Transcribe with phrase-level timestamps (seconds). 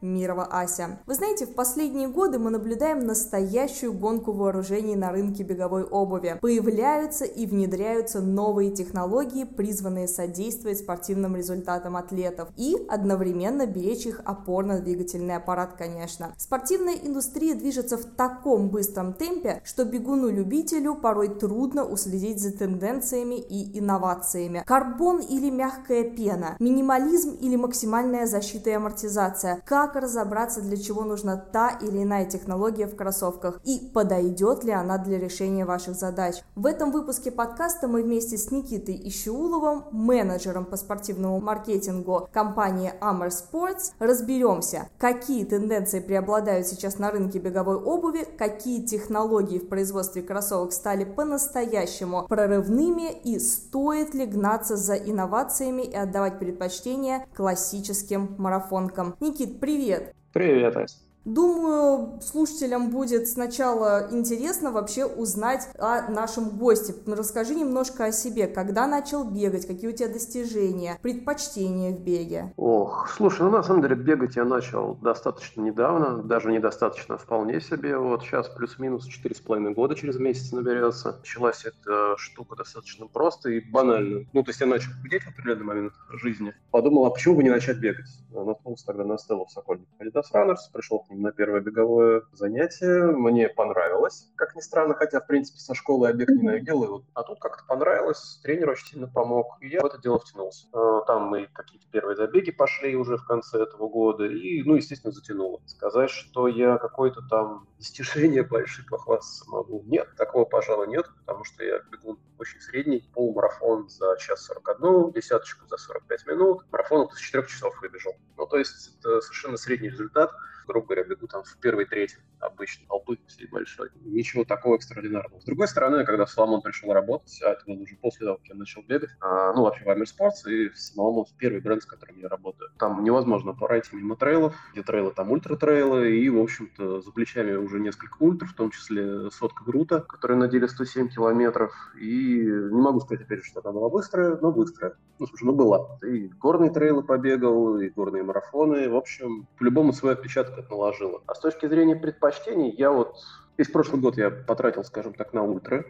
[0.00, 0.98] Мирова Ася.
[1.06, 6.38] Вы знаете, в последние годы мы наблюдаем настоящую гонку вооружений на рынке беговой обуви.
[6.40, 15.36] Появляются и внедряются новые технологии, призванные содействовать спортивным результатам атлетов и одновременно беречь их опорно-двигательный
[15.36, 16.32] аппарат, конечно.
[16.36, 23.78] Спортивная индустрия движется в таком быстром темпе, что бегуну-любителю порой трудно уследить за тенденциями и
[23.78, 24.62] инновациями.
[24.66, 29.62] Карбон или мягкая пена, минимализм или максимальная защита и амортизация.
[29.64, 34.72] Как как разобраться, для чего нужна та или иная технология в кроссовках и подойдет ли
[34.72, 36.36] она для решения ваших задач.
[36.54, 43.30] В этом выпуске подкаста мы вместе с Никитой Ищеуловым, менеджером по спортивному маркетингу компании Amor
[43.30, 50.72] Sports, разберемся, какие тенденции преобладают сейчас на рынке беговой обуви, какие технологии в производстве кроссовок
[50.72, 59.16] стали по-настоящему прорывными и стоит ли гнаться за инновациями и отдавать предпочтение классическим марафонкам.
[59.20, 59.77] Никит, привет!
[59.78, 60.12] Привет.
[60.32, 61.07] Привет, Ась.
[61.28, 66.94] Думаю, слушателям будет сначала интересно вообще узнать о нашем госте.
[67.06, 68.46] Расскажи немножко о себе.
[68.46, 69.66] Когда начал бегать?
[69.66, 70.98] Какие у тебя достижения?
[71.02, 72.54] Предпочтения в беге?
[72.56, 76.22] Ох, слушай, ну на самом деле бегать я начал достаточно недавно.
[76.22, 77.98] Даже недостаточно, вполне себе.
[77.98, 81.16] Вот сейчас плюс-минус четыре с половиной года через месяц наберется.
[81.18, 84.24] Началась эта штука достаточно просто и банально.
[84.32, 86.54] Ну, то есть я начал худеть в определенный момент жизни.
[86.70, 88.08] Подумал, а почему бы не начать бегать?
[88.30, 93.06] Наткнулся тогда на Стеллу в Сокольник Adidas Runners, пришел к ним на первое беговое занятие.
[93.06, 97.04] Мне понравилось, как ни странно, хотя, в принципе, со школы я бег ненавидел.
[97.14, 100.66] А тут как-то понравилось, тренер очень сильно помог, и я в это дело втянулся.
[100.72, 105.12] А, там мы какие-то первые забеги пошли уже в конце этого года, и, ну, естественно,
[105.12, 105.60] затянуло.
[105.66, 109.82] Сказать, что я какой-то там достижение большие похвастаться могу.
[109.86, 115.66] Нет, такого, пожалуй, нет, потому что я бегу очень средний, полумарафон за час 41, десяточку
[115.66, 118.14] за 45 минут, марафон с 4 часов выбежал.
[118.36, 120.30] Ну, то есть это совершенно средний результат
[120.68, 123.90] грубо говоря, бегу там в первой трети обычно толпы всей большой.
[124.04, 125.40] Ничего такого экстраординарного.
[125.40, 128.54] С другой стороны, когда Соломон пришел работать, а это было уже после того, как я
[128.54, 132.18] начал бегать, а, ну, вообще в Амир Sports и в Соломон первый бренд, с которым
[132.18, 132.70] я работаю.
[132.78, 137.80] Там невозможно пройти мимо трейлов, где трейлы, там ультра-трейлы, и, в общем-то, за плечами уже
[137.80, 143.00] несколько ультр, в том числе сотка Грута, которая на деле 107 километров, и не могу
[143.00, 144.94] сказать, опять что она была быстрая, но быстрая.
[145.18, 145.98] Ну, слушай, ну была.
[146.04, 148.88] И горные трейлы побегал, и горные марафоны.
[148.88, 151.22] В общем, по-любому свой отпечаток это наложило.
[151.26, 153.16] А с точки зрения предпочтений, я вот
[153.58, 155.84] Весь прошлый год я потратил, скажем так, на ультра,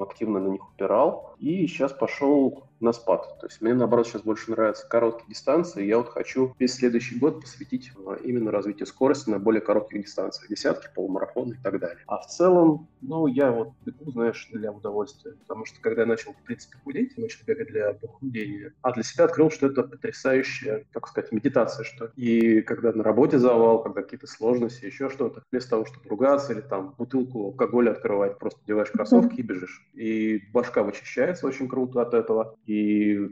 [0.00, 3.38] активно на них упирал, и сейчас пошел на спад.
[3.40, 5.84] То есть мне, наоборот, сейчас больше нравятся короткие дистанции.
[5.84, 10.48] Я вот хочу весь следующий год посвятить а, именно развитию скорости на более коротких дистанциях.
[10.48, 12.02] Десятки, полумарафоны и так далее.
[12.06, 15.32] А в целом, ну, я вот бегу, знаешь, для удовольствия.
[15.46, 18.72] Потому что когда я начал, в принципе, худеть, я начал бегать для похудения.
[18.82, 23.38] А для себя открыл, что это потрясающая, как сказать, медитация, что И когда на работе
[23.38, 28.38] завал, когда какие-то сложности, еще что-то, вместо того, чтобы ругаться или там бутылку алкоголя открывать,
[28.38, 29.86] просто одеваешь кроссовки и бежишь.
[29.94, 32.56] И башка вычищается очень круто от этого.
[32.66, 32.71] И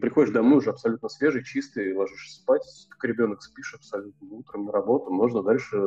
[0.01, 5.11] приходишь домой уже абсолютно свежий, чистый, ложишься спать, как ребенок спишь абсолютно утром на работу,
[5.11, 5.81] можно дальше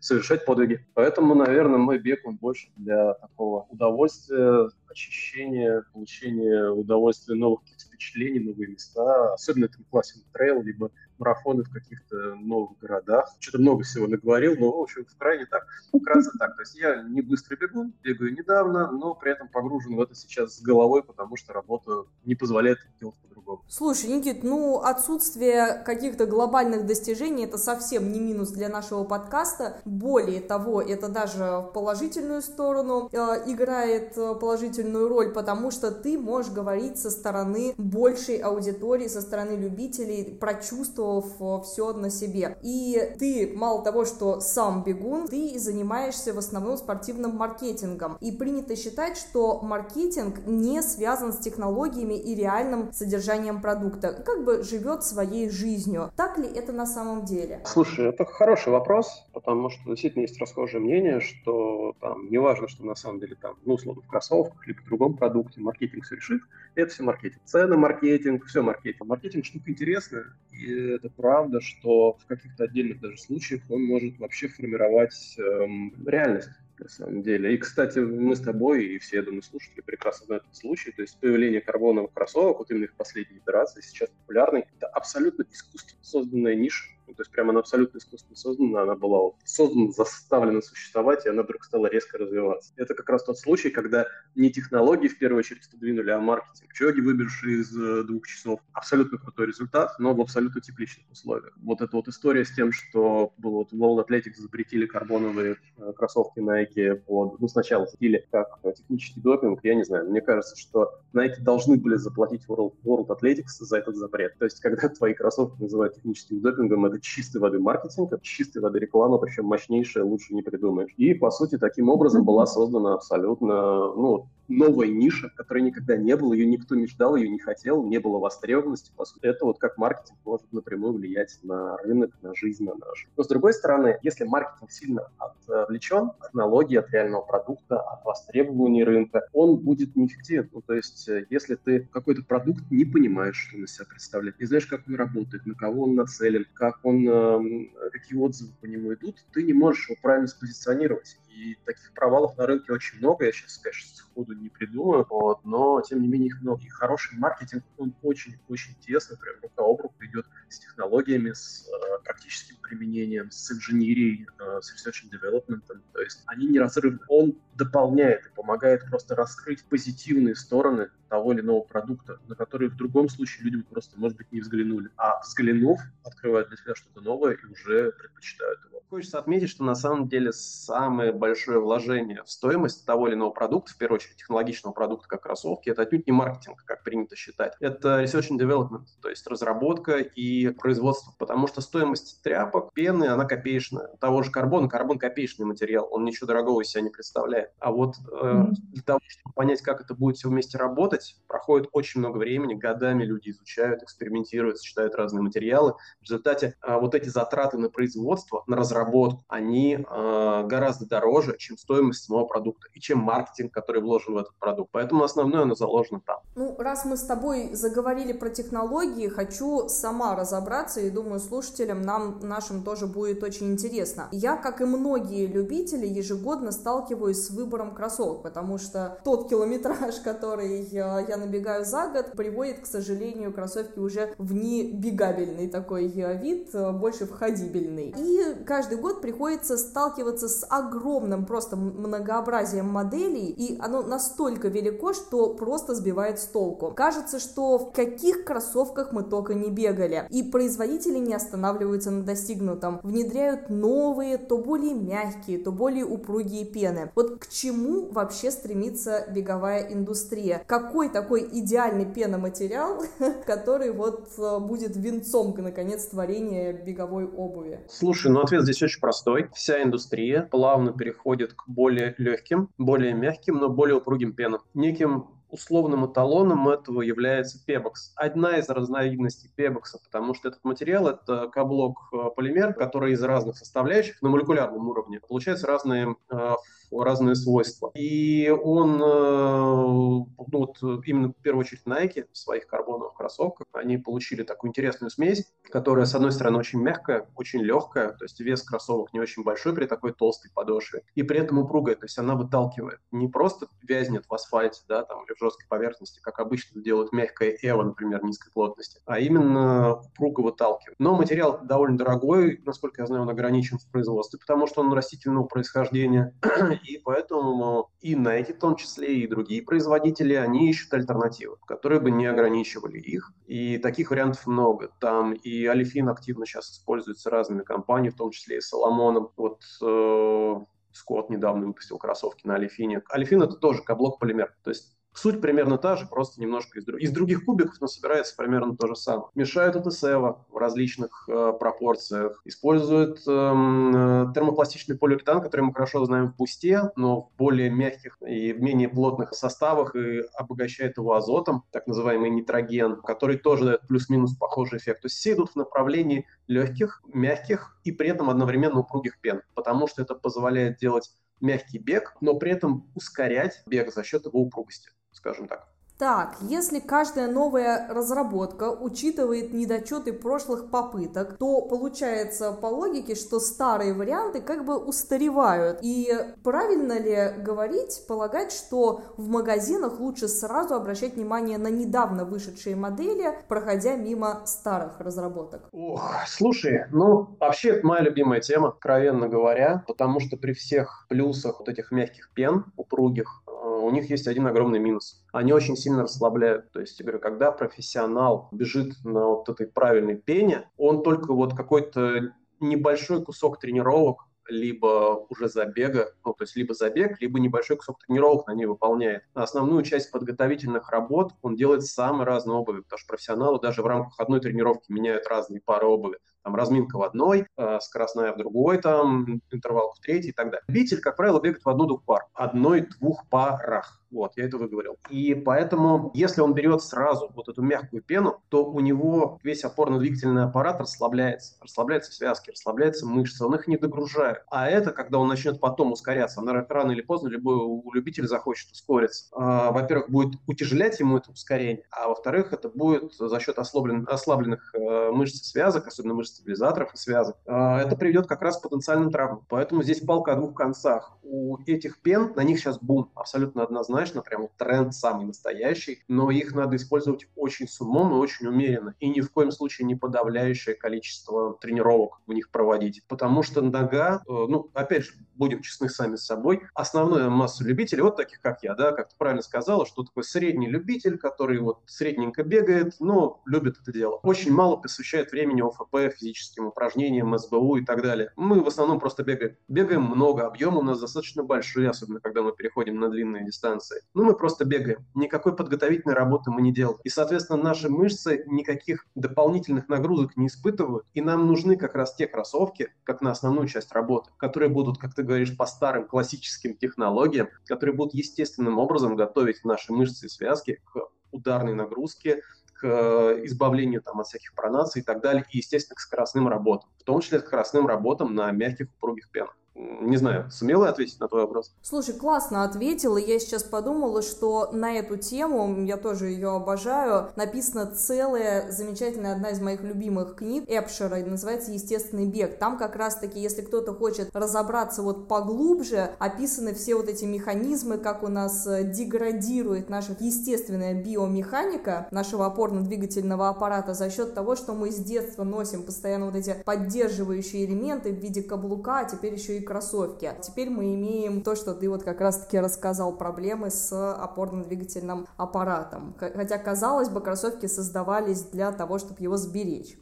[0.00, 0.86] совершать подвиги.
[0.94, 8.68] Поэтому, наверное, мой бег, он больше для такого удовольствия, очищения, получения удовольствия новых впечатлений, новые
[8.68, 9.34] места.
[9.34, 10.90] Особенно это классик трейл, либо
[11.20, 13.28] марафоны в каких-то новых городах.
[13.38, 15.66] Что-то много всего наговорил, но, в общем, в крайне так.
[15.94, 16.56] Вкратце так.
[16.56, 20.56] То есть я не быстро бегу, бегаю недавно, но при этом погружен в это сейчас
[20.56, 23.62] с головой, потому что работа не позволяет делать по-другому.
[23.68, 29.80] Слушай, Никит, ну, отсутствие каких-то глобальных достижений– это совсем не минус для нашего подкаста.
[29.84, 34.34] Более того, это даже в положительную сторону э, играет э,
[34.80, 40.80] положительную роль, потому что ты можешь говорить со стороны большей аудитории, со стороны любителей, прочувствовав
[40.90, 42.56] почувствовав все на себе.
[42.62, 48.16] И ты, мало того, что сам бегун, ты занимаешься в основном спортивным маркетингом.
[48.20, 54.62] И принято считать, что маркетинг не связан с технологиями и реальным содержанием продукта, как бы
[54.62, 56.10] живет своей жизнью.
[56.16, 57.62] Так ли это на самом деле?
[57.64, 62.94] Слушай, это хороший вопрос, потому что действительно есть расхожее мнение, что там неважно, что на
[62.94, 66.42] самом деле там, ну, условно, в кроссовках либо в другом продукте маркетинг все решит,
[66.76, 67.42] это все маркетинг.
[67.44, 69.04] Цены маркетинг, все маркетинг.
[69.08, 74.48] Маркетинг штука интересная, и это правда, что в каких-то отдельных даже случаях он может вообще
[74.48, 77.54] формировать эм, реальность на самом деле.
[77.54, 80.92] И, кстати, мы с тобой и все, я думаю, слушатели прекрасно знают этот случай.
[80.92, 86.02] То есть появление карбоновых кроссовок, вот именно их последней итерации, сейчас популярной, это абсолютно искусственно
[86.02, 91.26] созданная ниша ну, то есть прямо она абсолютно искусственно создана, она была создана, заставлена существовать,
[91.26, 92.72] и она вдруг стала резко развиваться.
[92.76, 96.72] Это как раз тот случай, когда не технологии в первую очередь подвинули, а маркетинг.
[96.72, 101.52] Чоги выберешь из э, двух часов абсолютно крутой результат, но в абсолютно тепличных условиях.
[101.56, 105.92] Вот эта вот история с тем, что было вот в World Athletics запретили карбоновые э,
[105.96, 110.92] кроссовки Nike под, ну, сначала стиле как технический допинг, я не знаю, мне кажется, что
[111.12, 114.38] Nike должны были заплатить World, World Athletics за этот запрет.
[114.38, 118.78] То есть, когда твои кроссовки называют техническим допингом, это чистой воды маркетинг, это чистой воды
[118.78, 120.92] реклама, причем мощнейшая, лучше не придумаешь.
[120.96, 126.34] И, по сути, таким образом была создана абсолютно, ну, новая ниша, которой никогда не было,
[126.34, 128.92] ее никто не ждал, ее не хотел, не было востребованности.
[128.96, 133.08] По сути, это вот как маркетинг может напрямую влиять на рынок, на жизнь, на наш.
[133.16, 138.84] Но с другой стороны, если маркетинг сильно отвлечен от аналогии, от реального продукта, от востребования
[138.84, 140.50] рынка, он будет неэффективен.
[140.52, 144.40] Ну, то есть, э, если ты какой-то продукт не понимаешь, что он из себя представляет,
[144.40, 148.66] не знаешь, как он работает, на кого он нацелен, как он, эм, какие отзывы по
[148.66, 151.16] нему идут, ты не можешь его правильно спозиционировать.
[151.30, 153.24] И таких провалов на рынке очень много.
[153.24, 156.62] Я сейчас, конечно, сходу не придумаю, вот, но, тем не менее, их много.
[156.62, 162.02] И хороший маркетинг, он очень-очень тесно, прям рука об руку идет с технологиями, с э,
[162.04, 165.62] практическим применением, с инженерией, э, с research and development.
[165.92, 167.00] То есть они неразрывны.
[167.08, 172.76] Он дополняет и помогает просто раскрыть позитивные стороны того или иного продукта, на которые в
[172.76, 174.90] другом случае люди просто, может быть, не взглянули.
[174.96, 178.80] А взглянув, открывают для себя что-то новое и уже предпочитают его.
[178.88, 183.72] Хочется отметить, что на самом деле самое большое вложение в стоимость того или иного продукта,
[183.72, 187.54] в первую очередь технологичного продукта, как кроссовки, это отнюдь не маркетинг, как принято считать.
[187.60, 193.24] Это research and development, то есть разработка и производство, потому что стоимость тряпок, пены, она
[193.24, 193.88] копеечная.
[194.00, 197.50] Того же карбона, карбон копеечный материал, он ничего дорогого из себя не представляет.
[197.60, 202.00] А вот э, для того, чтобы понять, как это будет все вместе работать, проходит очень
[202.00, 205.74] много времени, годами люди изучают, экспериментируют, сочетают разные материалы.
[206.00, 211.58] В результате э, вот эти затраты на производство, на разработку, они э, гораздо дороже, чем
[211.58, 214.70] стоимость самого продукта и чем маркетинг, который вложен в этот продукт.
[214.72, 216.18] Поэтому основное оно заложено там.
[216.36, 222.20] Ну, раз мы с тобой заговорили про технологии, хочу сама разобраться и думаю, слушателям нам
[222.20, 224.08] нашим тоже будет очень интересно.
[224.12, 230.62] Я, как и многие любители, ежегодно сталкиваюсь с выбором кроссовок, потому что тот километраж, который
[230.62, 237.06] я, я набегаю за год, приводит, к сожалению, кроссовки уже в небегабельный такой вид, больше
[237.06, 237.94] входибельный.
[237.96, 245.34] И каждый год приходится сталкиваться с огромным просто многообразием моделей, и оно настолько велико, что
[245.34, 246.72] просто сбивает с толку.
[246.74, 250.06] Кажется, что в каких кроссовках мы только не бегали.
[250.10, 252.80] И производители не останавливаются на достигнутом.
[252.82, 256.90] Внедряют новые, то более мягкие, то более упругие пены.
[256.94, 260.42] Вот к чему вообще стремится беговая индустрия?
[260.46, 262.82] Какой такой идеальный пеноматериал,
[263.26, 267.60] который вот э, будет венцом, наконец, творения беговой обуви?
[267.68, 269.28] Слушай, ну ответ здесь очень простой.
[269.34, 270.89] Вся индустрия плавно переходит
[271.34, 274.40] к более легким, более мягким, но более упругим пенам.
[274.54, 277.92] Неким условным эталоном этого является Pebax.
[277.94, 282.10] Одна из разновидностей Pebax, потому что этот материал– это каблок э,
[282.52, 286.34] который из разных составляющих на молекулярном уровне получается разные э,
[286.70, 287.70] разные свойства.
[287.74, 293.78] И он, э, ну вот именно в первую очередь Nike в своих карбоновых кроссовках, они
[293.78, 298.42] получили такую интересную смесь, которая, с одной стороны, очень мягкая, очень легкая, то есть вес
[298.42, 302.14] кроссовок не очень большой при такой толстой подошве, и при этом упругая, то есть она
[302.14, 302.80] выталкивает.
[302.90, 307.36] Не просто вязнет в асфальте, да, там, или в жесткой поверхности, как обычно делают мягкая
[307.42, 310.76] эва, например, низкой плотности, а именно упруго выталкивает.
[310.78, 315.24] Но материал довольно дорогой, насколько я знаю, он ограничен в производстве, потому что он растительного
[315.24, 316.14] происхождения,
[316.64, 321.90] и поэтому и Nike в том числе, и другие производители, они ищут альтернативы, которые бы
[321.90, 323.12] не ограничивали их.
[323.26, 324.70] И таких вариантов много.
[324.80, 329.10] Там и Алифин активно сейчас используется разными компаниями, в том числе и Соломоном.
[329.16, 330.40] Вот э,
[330.72, 332.82] Скотт недавно выпустил кроссовки на Алифине.
[332.90, 334.34] Алифин это тоже каблок полимер.
[334.42, 338.56] То есть Суть примерно та же, просто немножко из, из других кубиков, но собирается примерно
[338.56, 339.08] то же самое.
[339.14, 342.20] Мешают это сева в различных э, пропорциях.
[342.24, 347.98] Используют эм, э, термопластичный полиуретан, который мы хорошо знаем в пусте, но в более мягких
[348.04, 354.16] и менее плотных составах и обогащает его азотом, так называемый нитроген, который тоже дает плюс-минус
[354.16, 354.82] похожий эффект.
[354.82, 359.68] То есть все идут в направлении легких, мягких и при этом одновременно упругих пен, потому
[359.68, 364.70] что это позволяет делать мягкий бег, но при этом ускорять бег за счет его упругости
[365.00, 365.46] скажем так.
[365.80, 373.72] Так, если каждая новая разработка учитывает недочеты прошлых попыток, то получается по логике, что старые
[373.72, 375.60] варианты как бы устаревают.
[375.62, 375.90] И
[376.22, 383.14] правильно ли говорить, полагать, что в магазинах лучше сразу обращать внимание на недавно вышедшие модели,
[383.26, 385.48] проходя мимо старых разработок?
[385.50, 391.38] Ох, слушай, ну вообще это моя любимая тема, откровенно говоря, потому что при всех плюсах
[391.38, 393.22] вот этих мягких пен, упругих,
[393.70, 395.02] у них есть один огромный минус.
[395.12, 396.50] Они очень сильно расслабляют.
[396.52, 401.34] То есть, я говорю, когда профессионал бежит на вот этой правильной пене, он только вот
[401.36, 407.78] какой-то небольшой кусок тренировок либо уже забега, ну, то есть либо забег, либо небольшой кусок
[407.84, 409.02] тренировок на ней выполняет.
[409.14, 413.66] А основную часть подготовительных работ он делает самой разной обуви, потому что профессионалы даже в
[413.66, 418.58] рамках одной тренировки меняют разные пары обуви там разминка в одной, э, скоростная в другой,
[418.58, 420.44] там интервал в третьей и так далее.
[420.48, 423.79] Любитель, как правило, бегает в одну-двух пар, одной-двух парах.
[423.90, 424.76] Вот, я это выговорил.
[424.88, 430.24] И поэтому, если он берет сразу вот эту мягкую пену, то у него весь опорно-двигательный
[430.24, 431.36] аппарат расслабляется.
[431.40, 434.22] Расслабляются связки, расслабляются мышцы, он их не догружает.
[434.30, 439.06] А это, когда он начнет потом ускоряться, рано или поздно любой у любителя захочет ускориться.
[439.12, 444.54] А, во-первых, будет утяжелять ему это ускорение, а во-вторых, это будет за счет ослабленных, ослабленных
[444.54, 448.90] э, мышц связок, особенно мышц стабилизаторов и связок, а, это приведет как раз к потенциальным
[448.90, 449.24] травмам.
[449.28, 450.96] Поэтому здесь палка о двух концах.
[451.02, 456.34] У этих пен, на них сейчас бум, абсолютно однозначно, прям тренд самый настоящий, но их
[456.34, 458.74] надо использовать очень с умом и очень умеренно.
[458.80, 462.82] И ни в коем случае не подавляющее количество тренировок в них проводить.
[462.88, 467.82] Потому что нога, э, ну, опять же, будем честны сами с собой, основная масса любителей,
[467.82, 471.60] вот таких как я, да, как ты правильно сказала, что такой средний любитель, который вот
[471.66, 474.00] средненько бегает, но любит это дело.
[474.02, 478.12] Очень мало посвящает времени ОФП, физическим упражнениям, СБУ и так далее.
[478.16, 479.36] Мы в основном просто бегаем.
[479.48, 483.69] Бегаем много, объемы у нас достаточно большие, особенно когда мы переходим на длинные дистанции.
[483.94, 484.84] Ну, мы просто бегаем.
[484.94, 486.78] Никакой подготовительной работы мы не делаем.
[486.84, 490.86] И, соответственно, наши мышцы никаких дополнительных нагрузок не испытывают.
[490.94, 494.94] И нам нужны как раз те кроссовки, как на основную часть работы, которые будут, как
[494.94, 500.60] ты говоришь, по старым классическим технологиям, которые будут естественным образом готовить наши мышцы и связки
[500.64, 502.22] к ударной нагрузке,
[502.60, 506.68] к э, избавлению там, от всяких пронаций и так далее, и, естественно, к скоростным работам,
[506.78, 509.36] в том числе к скоростным работам на мягких упругих пенах.
[509.54, 511.52] Не знаю, сумела ответить на твой вопрос?
[511.60, 512.96] Слушай, классно ответила.
[512.96, 519.30] Я сейчас подумала, что на эту тему, я тоже ее обожаю, написана целая замечательная, одна
[519.30, 522.38] из моих любимых книг Эпшера, называется «Естественный бег».
[522.38, 528.04] Там как раз-таки, если кто-то хочет разобраться вот поглубже, описаны все вот эти механизмы, как
[528.04, 534.70] у нас э, деградирует наша естественная биомеханика нашего опорно-двигательного аппарата за счет того, что мы
[534.70, 539.39] с детства носим постоянно вот эти поддерживающие элементы в виде каблука, а теперь еще и
[539.40, 540.12] кроссовки.
[540.22, 545.94] Теперь мы имеем то, что ты вот как раз-таки рассказал, проблемы с опорно-двигательным аппаратом.
[545.98, 549.78] Хотя, казалось бы, кроссовки создавались для того, чтобы его сберечь.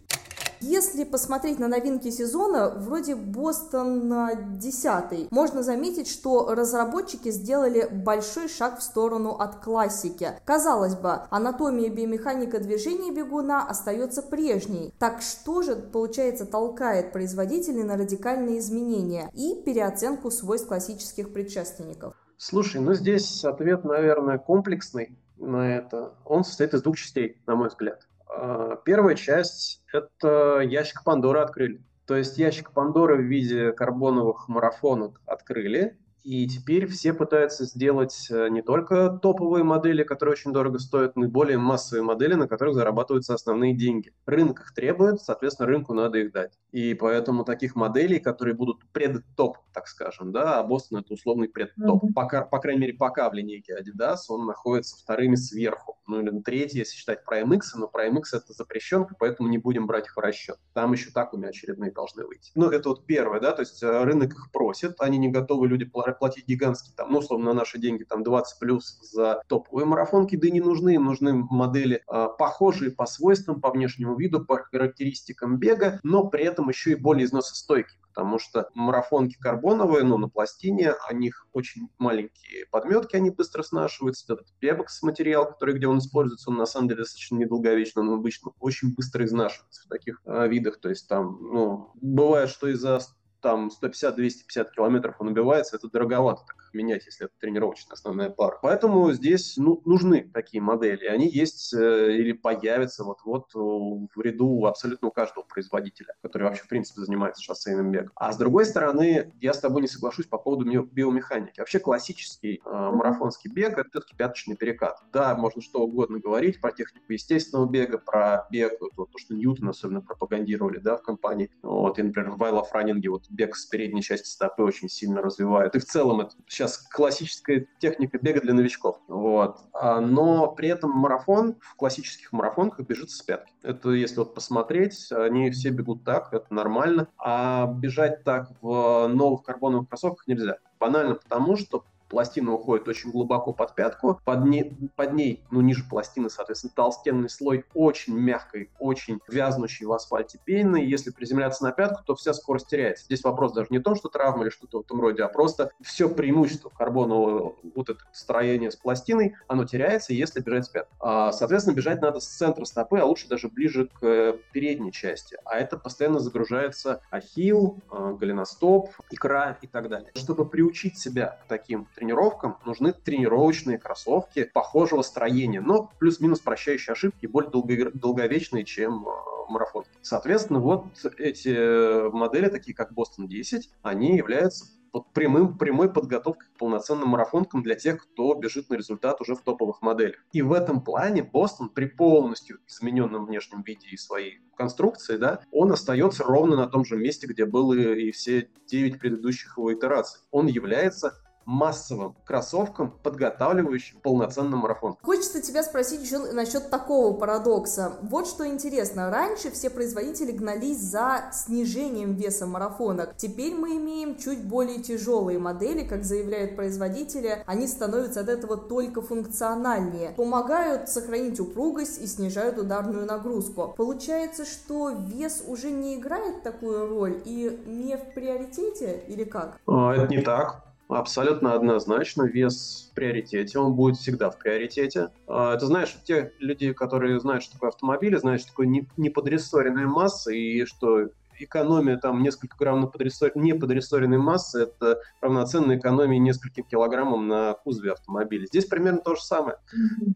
[0.61, 4.13] Если посмотреть на новинки сезона, вроде Бостон
[4.59, 10.33] 10, можно заметить, что разработчики сделали большой шаг в сторону от классики.
[10.45, 14.93] Казалось бы, анатомия и биомеханика движения бегуна остается прежней.
[14.99, 22.15] Так что же, получается, толкает производителей на радикальные изменения и переоценку свойств классических предшественников?
[22.37, 26.15] Слушай, ну здесь ответ, наверное, комплексный на это.
[26.25, 28.08] Он состоит из двух частей, на мой взгляд.
[28.41, 31.83] А, первая часть– это ящик Пандоры открыли.
[32.07, 38.51] То есть ящик Пандоры в виде карбоновых марафонок открыли, и теперь все пытаются сделать э,
[38.51, 42.75] не только топовые модели, которые очень дорого стоят, но и более массовые модели, на которых
[42.75, 44.13] зарабатываются основные деньги.
[44.27, 46.53] Рынок их требует, соответственно, рынку надо их дать.
[46.71, 52.05] И поэтому таких моделей, которые будут предтоп, так скажем, да, а Бостон это условный предтоп.
[52.05, 52.13] Mm-hmm.
[52.15, 55.99] Пока, по крайней мере, пока в линейке Adidas он находится вторыми сверху.
[56.07, 59.87] Ну или третий, если считать Prime X, но Prime X это запрещенка, поэтому не будем
[59.87, 60.59] брать их в расчет.
[60.75, 62.53] Там еще так у меня очередные должны выйти.
[62.55, 65.87] Ну, это вот первое, да, то есть э, рынок их просит, они не готовы люди
[66.19, 70.49] платить гигантские, там, ну, условно, на наши деньги, там, 20 плюс за топовые марафонки, да
[70.49, 76.01] и не нужны, нужны модели а, похожие по свойствам, по внешнему виду, по характеристикам бега,
[76.03, 81.15] но при этом еще и более износостойкие потому что марафонки карбоновые, ну, на пластине, у
[81.15, 84.33] них очень маленькие подметки, они быстро снашиваются.
[84.33, 88.51] Этот пебокс материал, который где он используется, он на самом деле достаточно недолговечный, он обычно
[88.59, 90.81] очень быстро изнашивается в таких э, видах.
[90.81, 92.99] То есть там, ну, бывает, что из-за
[93.41, 98.59] там 150-250 километров он убивается, это дороговато так менять, если это тренировочная основная пара.
[98.63, 101.07] Поэтому здесь ну, нужны такие модели.
[101.07, 106.69] Они есть э, или появятся вот-вот в ряду абсолютно у каждого производителя, который вообще, в
[106.69, 108.13] принципе, занимается шоссейным бегом.
[108.15, 111.59] А с другой стороны, я с тобой не соглашусь по поводу биомеханики.
[111.61, 114.99] Вообще классический э, марафонский бег– это все-таки пяточный перекат.
[115.13, 119.69] Да, можно что угодно говорить про технику естественного бега, про бег, вот, то, что Ньютон
[119.69, 121.51] особенно пропагандировали да, в компании.
[121.63, 125.75] Вот, и, например, в Вайла Франинге вот бег с передней части стопы очень сильно развивают.
[125.75, 128.99] И в целом это сейчас классическая техника бега для новичков.
[129.09, 129.59] Вот.
[129.73, 133.53] А, но при этом марафон в классических марафонках бежит с пятки.
[133.63, 137.09] Это, если вот посмотреть, они все бегут так, это нормально.
[137.19, 140.59] А бежать так в новых карбоновых кроссовках нельзя.
[140.79, 145.85] Банально потому, что пластина уходит очень глубоко под пятку, под ней, под ней, ну, ниже
[145.89, 150.77] пластины, соответственно, толстенный слой очень мягкой, очень вязнущий в асфальте пены.
[150.77, 153.05] Если приземляться на пятку, то вся скорость теряется.
[153.05, 155.71] Здесь вопрос даже не в том, что травма или что-то в этом роде, а просто
[155.81, 160.93] все преимущество карбонового вот это строение с пластиной, оно теряется, если бежать с пятки.
[161.01, 165.37] А, соответственно, бежать надо с центра стопы, а лучше даже ближе к э, передней части.
[165.45, 170.11] А это постоянно загружается ахилл, э, голеностоп, икра и так далее.
[170.15, 177.27] Чтобы приучить себя к таким тренировкам нужны тренировочные кроссовки похожего строения, но плюс-минус прощающие ошибки,
[177.27, 179.11] более долго, долговечные, чем э,
[179.49, 179.85] марафон.
[180.03, 180.87] Соответственно, вот
[181.19, 184.67] эти модели, такие как Boston 10, они являются
[185.13, 189.83] прямым, прямой подготовкой к полноценным марафонкам для тех, кто бежит на результат уже в топовых
[189.83, 190.17] моделях.
[190.33, 195.73] И в этом плане Бостон при полностью измененном внешнем виде и своей конструкции, да, он
[195.73, 200.21] остается ровно на том же месте, где был и, и все 9 предыдущих его итераций.
[200.31, 201.15] Он является
[201.49, 204.97] массовым кроссовкам, подготавливающим полноценный марафон.
[205.03, 207.95] Хочется тебя спросить еще насчет такого парадокса.
[208.03, 209.11] Вот что интересно.
[209.11, 213.17] Раньше все производители гнались за снижением веса марафонок.
[213.17, 217.43] Теперь мы имеем чуть более тяжелые модели, как заявляют производители.
[217.47, 220.11] Они становятся от этого только функциональнее.
[220.19, 223.73] Помогают сохранить упругость и снижают ударную нагрузку.
[223.75, 229.59] Получается, что вес уже не играет такую роль и не в приоритете или как?
[229.67, 230.68] А, это не так.
[230.89, 235.11] Абсолютно однозначно вес в приоритете, он будет всегда в приоритете.
[235.27, 240.33] А, это знаешь, те люди, которые знают, что такое автомобили, знают, что такое неподрессоренная масса
[240.33, 241.11] и что
[241.45, 243.33] экономия там несколько грамм на подрессор...
[243.35, 248.47] неподрессоренной массы, это равноценно экономии нескольким килограммам на кузове автомобиля.
[248.47, 249.59] Здесь примерно то же самое.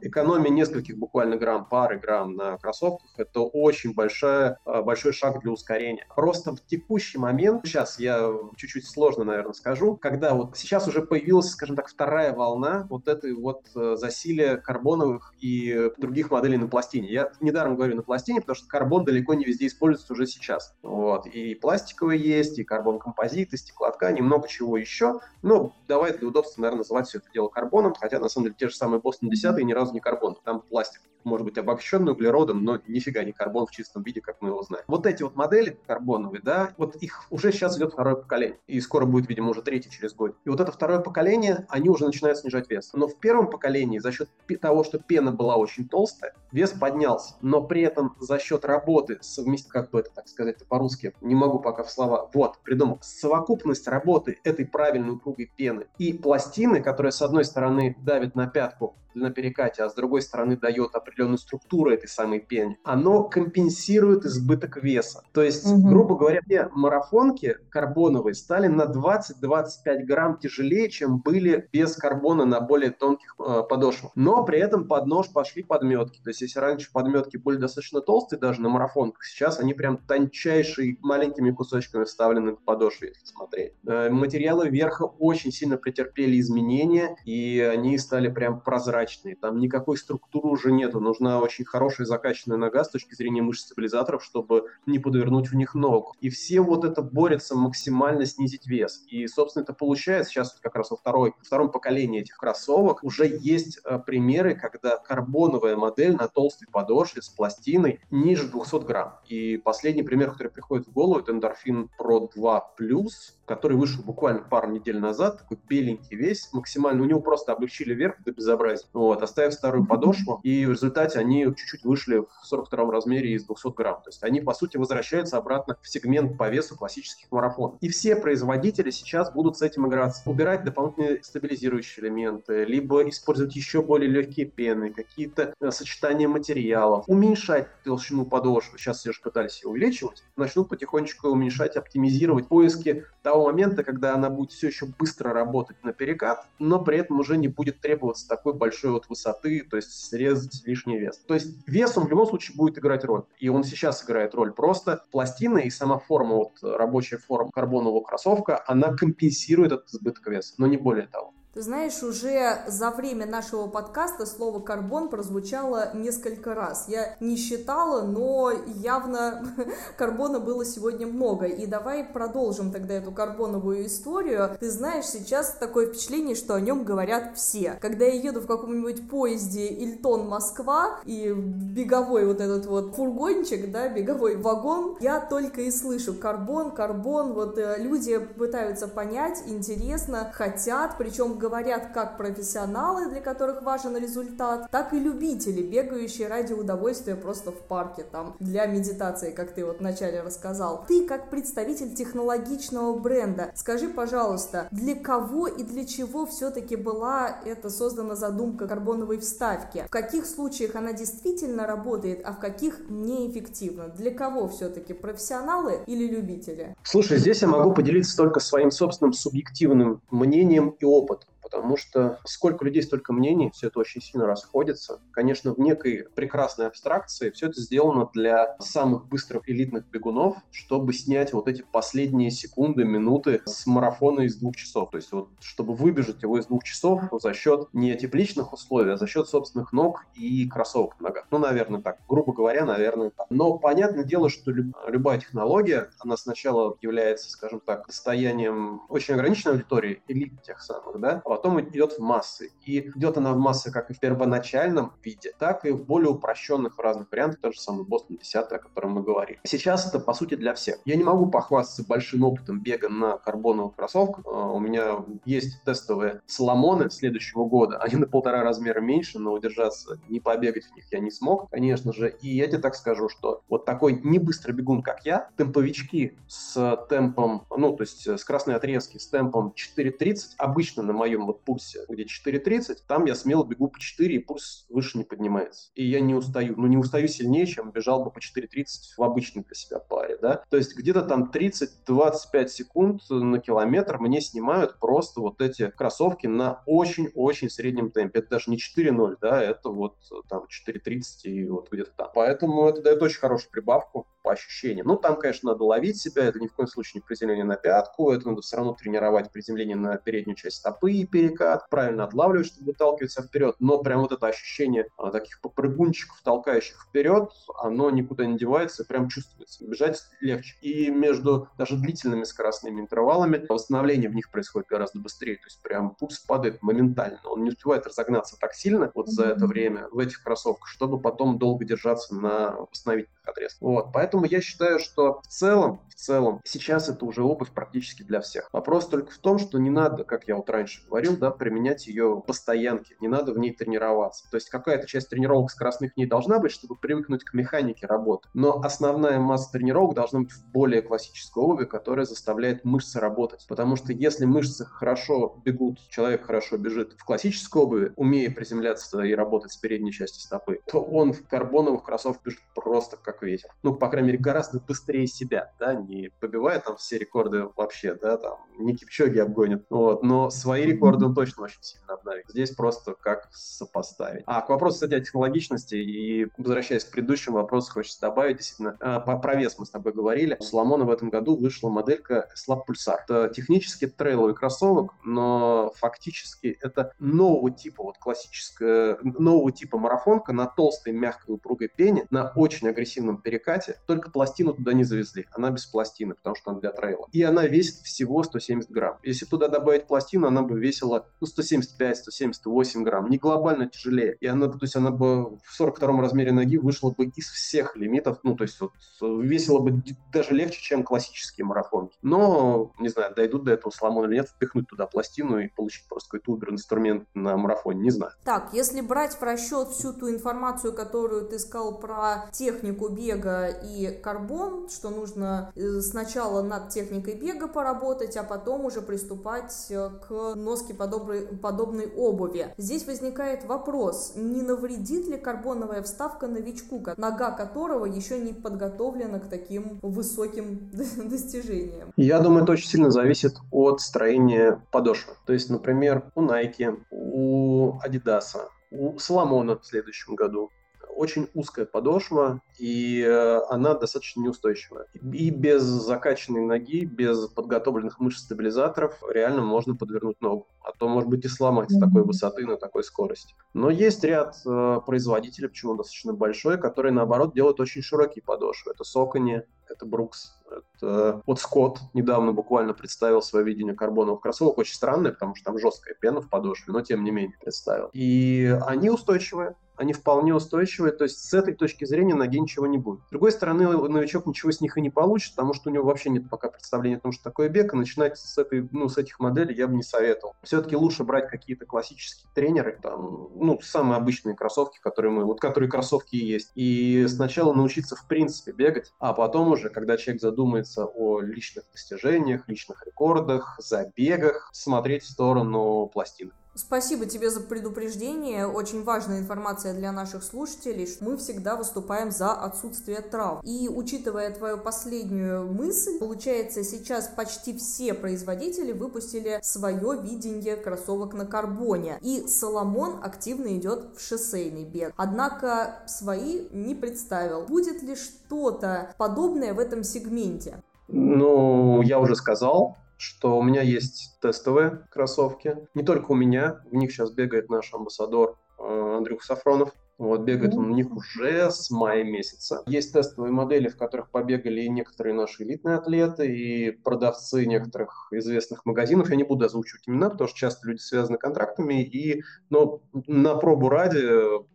[0.01, 5.53] Экономия нескольких буквально грамм, пары грамм на кроссовках, это очень большая, а, большой шаг для
[5.53, 6.07] ускорения.
[6.15, 11.51] Просто в текущий момент, сейчас я чуть-чуть сложно, наверное, скажу, когда вот сейчас уже появилась,
[11.51, 17.09] скажем так, вторая волна вот этой вот э, засилия карбоновых и других моделей на пластине.
[17.13, 20.75] Я недаром говорю на пластине, потому что карбон далеко не везде используется уже сейчас.
[20.83, 21.12] Вот.
[21.13, 21.27] Вот.
[21.27, 25.21] И пластиковые есть, и карбон-композиты, стеклоткани, много чего еще.
[25.43, 28.69] Но давай для удобства, наверное, называть все это дело карбоном, хотя на самом деле те
[28.69, 32.81] же самые Бостон 10 ни разу не карбон, там пластик может быть обогащенный углеродом, но
[32.87, 34.85] нифига не карбон в чистом виде, как мы его знаем.
[34.87, 38.59] Вот эти вот модели карбоновые, да, вот их уже сейчас идет второе поколение.
[38.67, 40.37] И скоро будет, видимо, уже третье через год.
[40.45, 42.91] И вот это второе поколение, они уже начинают снижать вес.
[42.95, 44.29] Но в первом поколении за счет
[44.61, 47.35] того, что пена была очень толстая, вес поднялся.
[47.41, 49.71] Но при этом за счет работы, совмест...
[49.71, 54.39] как бы это так сказать по-русски, не могу пока в слова, вот, придумал, совокупность работы
[54.45, 59.83] этой правильной упругой пены и пластины, которая с одной стороны давит на пятку, на перекате,
[59.83, 65.23] а с другой стороны дает определенную структуру этой самой пены, оно компенсирует избыток веса.
[65.33, 65.89] То есть, угу.
[65.89, 72.61] грубо говоря, все марафонки карбоновые стали на 20-25 грамм тяжелее, чем были без карбона на
[72.61, 74.13] более тонких э, подошвах.
[74.15, 76.21] Но при этом под нож пошли подметки.
[76.23, 80.99] То есть, если раньше подметки были достаточно толстые даже на марафонках, сейчас они прям тончайшие,
[81.01, 83.73] маленькими кусочками вставлены в подошву, если смотреть.
[83.87, 89.97] Э, материалы верха очень сильно претерпели изменения, и они стали прям прозрачными прозрачные, там никакой
[89.97, 94.99] структуры уже нету, нужна очень хорошая закачанная нога с точки зрения мышц стабилизаторов, чтобы не
[94.99, 96.15] подвернуть в них ногу.
[96.21, 99.05] И все вот это борются максимально снизить вес.
[99.09, 103.81] И, собственно, это получается сейчас как раз во второй, втором поколении этих кроссовок уже есть
[103.85, 109.15] э, примеры, когда карбоновая модель на толстой подошве с пластиной ниже 200 грамм.
[109.29, 114.41] И последний пример, который приходит в голову, это Endorphin Pro 2 Plus, который вышел буквально
[114.41, 119.23] пару недель назад, такой беленький весь, максимально, у него просто облегчили верх до безобразия, вот,
[119.23, 123.97] оставив старую подошву, и в результате они чуть-чуть вышли в 42 размере из 200 грамм,
[124.03, 127.77] то есть они, по сути, возвращаются обратно в сегмент по весу классических марафонов.
[127.83, 133.83] И все производители сейчас будут с этим играться, убирать дополнительные стабилизирующие элементы, либо использовать еще
[133.83, 139.69] более легкие пены, какие-то э, сочетания материалов, уменьшать толщину подошвы, сейчас все же пытались ее
[139.69, 145.83] увеличивать, начнут потихонечку уменьшать, оптимизировать поиски того момента, когда она будет все еще быстро работать
[145.83, 149.93] на перекат, но при этом уже не будет требоваться такой большой вот высоты, то есть
[149.93, 151.19] срезать лишний вес.
[151.27, 153.25] То есть вес он в любом случае будет играть роль.
[153.39, 154.53] И он сейчас играет роль.
[154.53, 160.55] Просто пластина и сама форма, вот рабочая форма карбонового кроссовка, она компенсирует этот избыток веса,
[160.59, 161.33] но не более того.
[161.55, 166.87] Ты знаешь, уже за время нашего подкаста слово «карбон» прозвучало несколько раз.
[166.89, 169.45] Я не считала, но явно
[169.99, 171.45] карбона было сегодня много.
[171.45, 174.57] И давай продолжим тогда эту карбоновую историю.
[174.59, 177.77] Ты знаешь, сейчас такое впечатление, что о нем говорят все.
[177.83, 184.37] Когда я еду в каком-нибудь поезде Ильтон-Москва и беговой вот этот вот фургончик, да, беговой
[184.37, 187.35] вагон, я только и слышу карбон, карбон.
[187.35, 194.71] Вот э, люди пытаются понять, интересно, хотят, причем говорят как профессионалы, для которых важен результат,
[194.71, 199.81] так и любители, бегающие ради удовольствия просто в парке, там, для медитации, как ты вот
[199.81, 200.85] вначале рассказал.
[200.87, 207.71] Ты, как представитель технологичного бренда, скажи, пожалуйста, для кого и для чего все-таки была эта
[207.71, 209.85] создана задумка карбоновой вставки?
[209.89, 213.89] В каких случаях она действительно работает, а в каких неэффективно?
[213.89, 216.77] Для кого все-таки, профессионалы или любители?
[216.85, 222.65] Слушай, здесь я могу поделиться только своим собственным субъективным мнением и опытом потому что сколько
[222.65, 225.01] людей, столько мнений, все это очень сильно расходится.
[225.13, 231.33] Конечно, в некой прекрасной абстракции все это сделано для самых быстрых элитных бегунов, чтобы снять
[231.33, 234.91] вот эти последние секунды, минуты с марафона из двух часов.
[234.91, 238.97] То есть вот, чтобы выбежать его из двух часов за счет не тепличных условий, а
[238.97, 241.27] за счет собственных ног и кроссовок в ногах.
[241.31, 241.99] Ну, наверное, так.
[242.09, 243.27] Грубо говоря, наверное, так.
[243.31, 249.55] Но понятное дело, что люб- любая технология, она сначала является, скажем так, состоянием очень ограниченной
[249.55, 252.53] аудитории, элит тех самых, да, а потом идет в массы.
[252.65, 256.79] И идет она в массы как и в первоначальном виде, так и в более упрощенных
[256.79, 259.41] разных вариантах, тот же самый Бостон 10, о котором мы говорили.
[259.45, 260.79] Сейчас это, по сути, для всех.
[260.85, 264.25] Я не могу похвастаться большим опытом бега на карбоновых кроссовках.
[264.25, 267.79] А, у меня есть тестовые Соломоны следующего года.
[267.79, 271.93] Они на полтора размера меньше, но удержаться, не побегать в них я не смог, конечно
[271.93, 272.15] же.
[272.23, 276.87] И я тебе так скажу, что вот такой не быстрый бегун, как я, темповички с
[276.89, 281.85] темпом, ну, то есть с красной отрезки, с темпом 4.30, обычно на моем вот пульсе,
[281.89, 285.71] где 4.30, там я смело бегу по 4, и пульс выше не поднимается.
[285.75, 286.55] И я не устаю.
[286.57, 288.65] Ну, не устаю сильнее, чем бежал бы по 4.30
[288.97, 290.45] в обычной для себя паре, да.
[290.51, 296.63] То есть где-то там 30-25 секунд на километр мне снимают просто вот эти кроссовки на
[296.67, 298.21] очень-очень среднем темпе.
[298.21, 299.97] Это даже не 4.0, да, это вот
[300.29, 302.11] там 4.30 и вот где-то там.
[302.15, 304.87] Поэтому это дает очень хорошую прибавку по ощущениям.
[304.87, 308.13] Ну, там, конечно, надо ловить себя, это ни в коем случае не приземление на пятку,
[308.13, 313.23] это надо все равно тренировать приземление на переднюю часть стопы перекат, правильно отлавливать, чтобы выталкиваться
[313.23, 318.85] вперед, но прям вот это ощущение а, таких попрыгунчиков, толкающих вперед, оно никуда не девается,
[318.85, 319.65] прям чувствуется.
[319.65, 320.57] Бежать легче.
[320.63, 325.95] И между даже длительными скоростными интервалами восстановление в них происходит гораздо быстрее, то есть прям
[325.95, 330.23] пульс падает моментально, он не успевает разогнаться так сильно вот за это время в этих
[330.23, 333.61] кроссовках, чтобы потом долго держаться на восстановительных отрезках.
[333.61, 338.21] Вот, поэтому я считаю, что в целом, в целом, сейчас это уже обувь практически для
[338.21, 338.49] всех.
[338.53, 342.23] Вопрос только в том, что не надо, как я вот раньше говорил, да, применять ее
[342.27, 344.29] постоянки, не надо в ней тренироваться.
[344.31, 348.29] То есть какая-то часть тренировок скоростных не должна быть, чтобы привыкнуть к механике работы.
[348.35, 353.45] Но основная масса тренировок должна быть в более классической обуви, которая заставляет мышцы работать.
[353.49, 359.15] Потому что если мышцы хорошо бегут, человек хорошо бежит в классической обуви, умея приземляться и
[359.15, 363.51] работать с передней части стопы, то он в карбоновых кроссовках бежит просто как ветер.
[363.63, 368.17] Ну, по крайней мере, гораздо быстрее себя, да, не побивая там все рекорды вообще, да,
[368.17, 372.27] там, не Кипчоги обгонит, вот, но свои рекорды он точно очень сильно обновит.
[372.29, 374.23] Здесь просто как сопоставить.
[374.27, 379.01] А к вопросу, кстати, о технологичности и возвращаясь к предыдущему вопросу, хочется добавить, действительно, а,
[379.01, 380.37] по, про вес мы с тобой говорили.
[380.41, 382.99] У Соломона в этом году вышла моделька Slab Pulsar.
[383.05, 390.47] Это технически трейловый кроссовок, но фактически это нового типа, вот классическая, нового типа марафонка на
[390.47, 395.27] толстой, мягкой, упругой пене, на очень агрессивном перекате, только пластину туда не завезли.
[395.33, 397.09] Она без пластины, потому что она для трейла.
[397.13, 398.99] И она весит всего 170 грамм.
[399.03, 403.11] Если туда добавить пластину, она бы весила ну, 175-178 грамм.
[403.11, 404.17] Не глобально тяжелее.
[404.21, 408.19] И она, то есть она бы в 42 размере ноги вышла бы из всех лимитов.
[408.23, 411.97] Ну, то есть вот весила бы даже легче, чем классические марафонки.
[412.03, 416.11] Но, не знаю, дойдут до этого сломона или нет, впихнуть туда пластину и получить просто
[416.11, 418.13] какой-то убер-инструмент на марафоне, не знаю.
[418.25, 423.91] Так, если брать в расчет всю ту информацию, которую ты сказал про технику бега и
[424.03, 430.35] карбон, что нужно э, сначала над техникой бега поработать, а потом уже приступать э, к
[430.35, 432.55] носке носке подобной, подобной обуви.
[432.57, 439.29] Здесь возникает вопрос, не навредит ли карбоновая вставка новичку, нога которого еще не подготовлена к
[439.29, 441.93] таким высоким достижениям?
[441.97, 445.15] Я думаю, это очень сильно зависит от строения подошвы.
[445.27, 448.37] То есть, например, у Nike, у Adidas,
[448.71, 450.51] у Соломона в следующем году
[450.95, 454.87] очень узкая подошва, и э, она достаточно неустойчивая.
[454.95, 460.47] И без закачанной ноги, без подготовленных мышц-стабилизаторов реально можно подвернуть ногу.
[460.63, 463.35] А то, может быть, и сломать с такой высоты на такой скорости.
[463.55, 468.73] Но есть ряд э, производителей, почему достаточно большой, которые, наоборот, делают очень широкие подошвы.
[468.73, 471.23] Это Сокони, это Брукс, это...
[471.27, 474.59] Вот Скотт недавно буквально представил свое видение карбоновых кроссовок.
[474.59, 477.91] Очень странное, потому что там жесткая пена в подошве, но тем не менее представил.
[477.93, 482.79] И они устойчивые, они вполне устойчивые, то есть с этой точки зрения ноги ничего не
[482.79, 483.01] будет.
[483.09, 486.09] С другой стороны, новичок ничего с них и не получит, потому что у него вообще
[486.09, 489.19] нет пока представления о том, что такое бег, и начинать с, этой, ну, с этих
[489.19, 490.35] моделей я бы не советовал.
[490.43, 495.69] Все-таки лучше брать какие-то классические тренеры, там, ну, самые обычные кроссовки, которые мы, вот которые
[495.69, 500.87] кроссовки и есть, и сначала научиться в принципе бегать, а потом уже, когда человек задумается
[500.87, 506.35] о личных достижениях, личных рекордах, забегах, смотреть в сторону пластинок.
[506.55, 508.47] Спасибо тебе за предупреждение.
[508.47, 510.87] Очень важная информация для наших слушателей.
[511.01, 513.43] Мы всегда выступаем за отсутствие трав.
[513.43, 521.25] И учитывая твою последнюю мысль, получается, сейчас почти все производители выпустили свое видение кроссовок на
[521.25, 521.99] карбоне.
[522.03, 524.93] И Соломон активно идет в шоссейный бег.
[524.97, 527.47] Однако свои не представил.
[527.47, 530.63] Будет ли что-то подобное в этом сегменте?
[530.89, 535.57] Ну, я уже сказал, что у меня есть тестовые кроссовки.
[535.75, 539.73] Не только у меня, в них сейчас бегает наш амбассадор э, Андрюх Сафронов.
[539.99, 542.63] Вот, бегает он у них уже с мая месяца.
[542.67, 548.67] Есть тестовые модели, в которых побегали и некоторые наши элитные атлеты, и продавцы некоторых известных
[548.67, 549.11] магазинов.
[549.11, 551.83] Я не буду озвучивать имена, потому что часто люди связаны контрактами.
[551.83, 554.03] И, но на пробу ради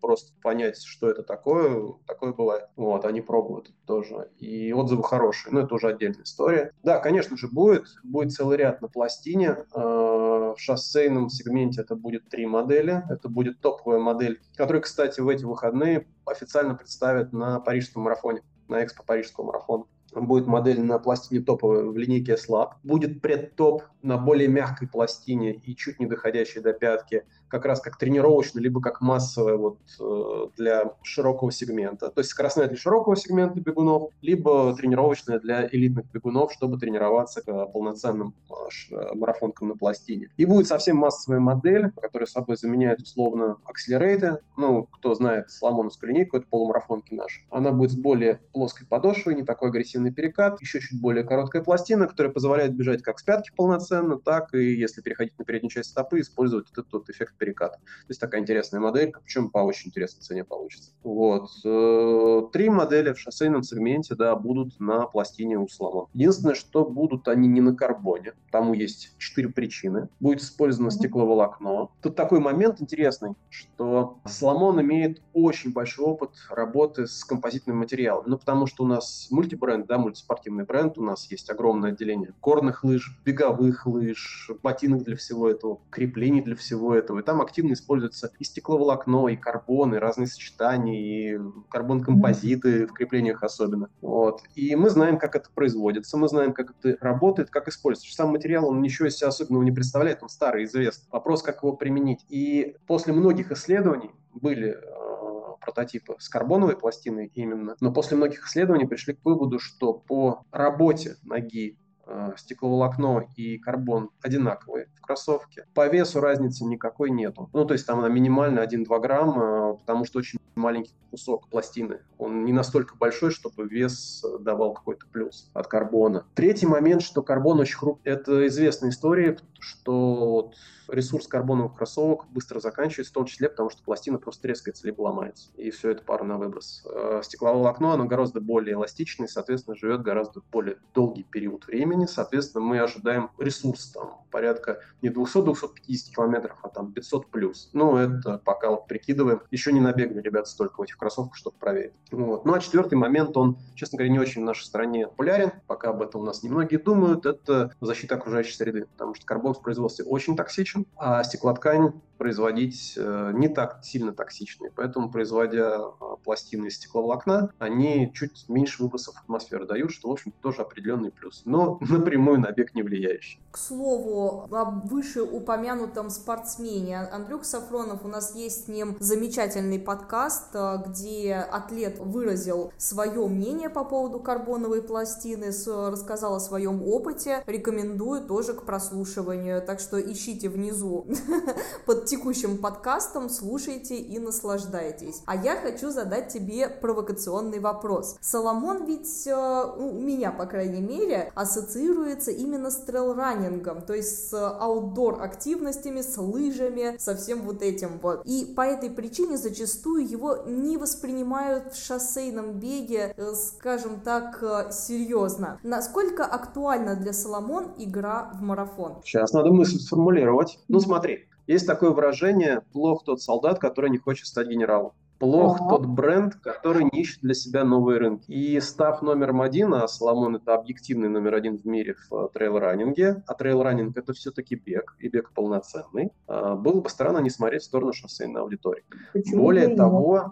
[0.01, 2.65] просто понять, что это такое, такое бывает.
[2.75, 4.29] Вот, они пробуют тоже.
[4.39, 6.73] И отзывы хорошие, но это уже отдельная история.
[6.83, 7.85] Да, конечно же, будет.
[8.03, 9.57] Будет целый ряд на пластине.
[9.73, 10.26] А,
[10.57, 13.03] в шоссейном сегменте это будет три модели.
[13.09, 18.83] Это будет топовая модель, которая, кстати, в эти выходные официально представят на парижском марафоне, на
[18.83, 22.73] экспо парижского марафона будет модель на пластине топовая в линейке S-Lab.
[22.83, 27.97] Будет предтоп на более мягкой пластине и чуть не доходящей до пятки, как раз как
[27.97, 32.09] тренировочная, либо как массовая вот, э, для широкого сегмента.
[32.09, 37.65] То есть скоростная для широкого сегмента бегунов, либо тренировочная для элитных бегунов, чтобы тренироваться к
[37.67, 40.29] полноценным э, марафонкам на пластине.
[40.37, 44.39] И будет совсем массовая модель, которая собой заменяет условно акселерейты.
[44.57, 47.41] Ну, кто знает сломоновскую линейку, это полумарафонки наши.
[47.49, 52.07] Она будет с более плоской подошвой, не такой агрессивный перекат, еще чуть более короткая пластина,
[52.07, 56.19] которая позволяет бежать как с пятки полноценно, так и, если переходить на переднюю часть стопы,
[56.19, 57.77] использовать этот, этот эффект переката.
[57.77, 60.91] То есть такая интересная моделька, причем по очень интересной цене получится.
[61.03, 61.49] Вот.
[61.65, 66.07] Э, три модели в шоссейном сегменте, да, будут на пластине у слома.
[66.13, 68.33] Единственное, что будут они не на карбоне.
[68.51, 70.09] Тому есть четыре причины.
[70.19, 71.89] Будет использовано стекловолокно.
[72.01, 78.29] Тут такой момент интересный, что Соломон имеет очень большой опыт работы с композитными материалами.
[78.29, 82.83] Ну, потому что у нас мультибренд, да, мультиспортивный бренд, у нас есть огромное отделение горных
[82.83, 87.19] лыж, беговых лыж, ботинок для всего этого, креплений для всего этого.
[87.27, 93.89] Там активно используется и стекловолокно, и карбон, и разные сочетания, и карбон-композиты в креплениях особенно.
[93.99, 94.43] Вот.
[94.55, 98.15] И мы знаем, как это производится, мы знаем, как это работает, как используется.
[98.15, 101.09] Сам материал, он ничего из себя особенного не представляет, он старый, известный.
[101.11, 102.25] Вопрос, как его применить.
[102.29, 108.85] И после многих исследований были э, прототипы с карбоновой пластиной именно, но после многих исследований
[108.85, 111.77] пришли к выводу, что по работе ноги
[112.09, 115.65] Э, стекловолокно и карбон одинаковые в кроссовке.
[115.73, 117.49] По весу разницы никакой нету.
[117.51, 121.99] Ну, то есть там она минимально 1-2 грамма, потому что очень маленький кусок пластины.
[122.17, 126.25] Он не настолько большой, чтобы вес давал какой-то плюс от карбона.
[126.33, 128.09] Третий момент, что карбон очень хрупкий.
[128.09, 130.55] Это известная история, что вот
[130.87, 135.51] ресурс карбоновых кроссовок быстро заканчивается, в том числе потому, что пластина просто трескается либо ломается.
[135.55, 136.85] И все это пара на выброс.
[136.89, 142.05] Э, стекловое волокно, оно гораздо более эластичное, соответственно, живет гораздо более долгий период времени.
[142.05, 147.69] Соответственно, мы ожидаем ресурс там порядка не 200-250 километров, а там 500 плюс.
[147.73, 149.41] Ну, это пока вот прикидываем.
[149.51, 151.93] Еще не набегали ребята столько в этих кроссовках, чтобы проверить.
[152.11, 152.45] Вот.
[152.45, 155.51] Ну, а четвертый момент, он, честно говоря, не очень в нашей стране популярен.
[155.65, 157.25] Пока об этом у нас немногие думают.
[157.25, 160.76] Это защита окружающей среды, потому что карбон в производстве очень токсичен,
[161.23, 164.71] стеклоткань производить э, не так сильно токсичные.
[164.75, 170.11] Поэтому, производя а, пластины из стекловолокна, они чуть меньше выбросов в атмосферу дают, что, в
[170.11, 173.39] общем тоже определенный плюс, но напрямую на бег не влияющий.
[173.51, 180.83] К слову, об вышеупомянутом спортсмене Андрюх Сафронов, у нас есть с ним замечательный подкаст, э,
[180.87, 188.53] где атлет выразил свое мнение по поводу карбоновой пластины, рассказал о своем опыте, рекомендую тоже
[188.53, 191.05] к прослушиванию, так что ищите внизу
[191.85, 195.21] под текущим подкастом, слушайте и наслаждайтесь.
[195.25, 198.17] А я хочу задать тебе провокационный вопрос.
[198.21, 204.33] Соломон ведь, э, у меня, по крайней мере, ассоциируется именно с трейл-раннингом, то есть с
[204.33, 208.21] аутдор активностями, с лыжами, со всем вот этим вот.
[208.25, 214.71] И по этой причине зачастую его не воспринимают в шоссейном беге, э, скажем так, э,
[214.71, 215.59] серьезно.
[215.63, 219.01] Насколько актуальна для Соломон игра в марафон?
[219.03, 220.59] Сейчас надо мысль сформулировать.
[220.67, 224.91] Ну смотри, есть такое выражение «плох тот солдат, который не хочет стать генералом».
[225.19, 225.69] Плох ага.
[225.69, 228.29] тот бренд, который не ищет для себя новые рынки.
[228.31, 233.33] И став номером один, а Salomon это объективный номер один в мире в трейл-раннинге, а
[233.33, 237.93] трейл-раннинг это все-таки бег, и бег полноценный, а, было бы странно не смотреть в сторону
[237.93, 238.83] шоссейной аудитории.
[239.13, 240.31] Почему Более того,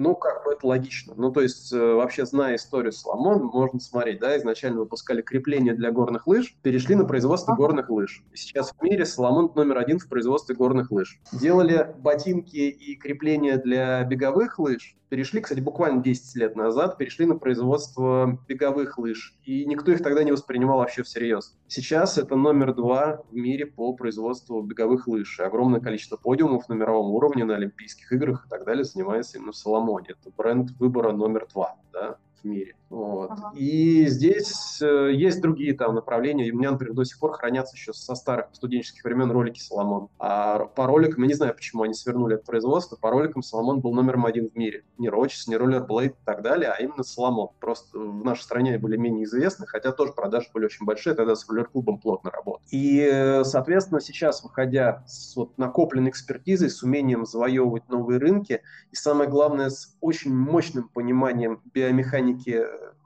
[0.00, 1.12] ну, как бы это логично.
[1.16, 5.90] Ну, то есть, э, вообще, зная историю Salomon, можно смотреть, да, изначально выпускали крепления для
[5.92, 8.24] горных лыж, перешли на производство горных лыж.
[8.32, 11.20] сейчас в мире Salomon номер один в производстве горных лыж.
[11.32, 17.36] Делали ботинки и крепления для беговых лыж, перешли, кстати, буквально 10 лет назад, перешли на
[17.36, 19.36] производство беговых лыж.
[19.44, 21.58] И никто их тогда не воспринимал вообще всерьез.
[21.66, 25.40] Сейчас это номер два в мире по производству беговых лыж.
[25.40, 29.52] И огромное количество подиумов на мировом уровне, на Олимпийских играх и так далее занимается именно
[29.52, 30.10] в Соломоне.
[30.10, 32.74] Это бренд выбора номер два да, в мире.
[32.90, 33.30] Вот.
[33.30, 33.52] Ага.
[33.54, 36.50] И здесь э, есть другие там направления.
[36.50, 40.08] У меня, например, до сих пор хранятся еще со старых студенческих времен ролики Соломон.
[40.18, 43.94] А по роликам, я не знаю, почему они свернули это производство, по роликам Соломон был
[43.94, 44.84] номером один в мире.
[44.98, 47.50] Не Рочес, не Роллерблейд и так далее, а именно Соломон.
[47.60, 51.48] Просто в нашей стране были менее известны, хотя тоже продажи были очень большие, тогда с
[51.48, 52.62] роллер-клубом плотно работал.
[52.70, 58.96] И, э, соответственно, сейчас, выходя с вот, накопленной экспертизой, с умением завоевывать новые рынки, и
[58.96, 62.29] самое главное, с очень мощным пониманием биомеханики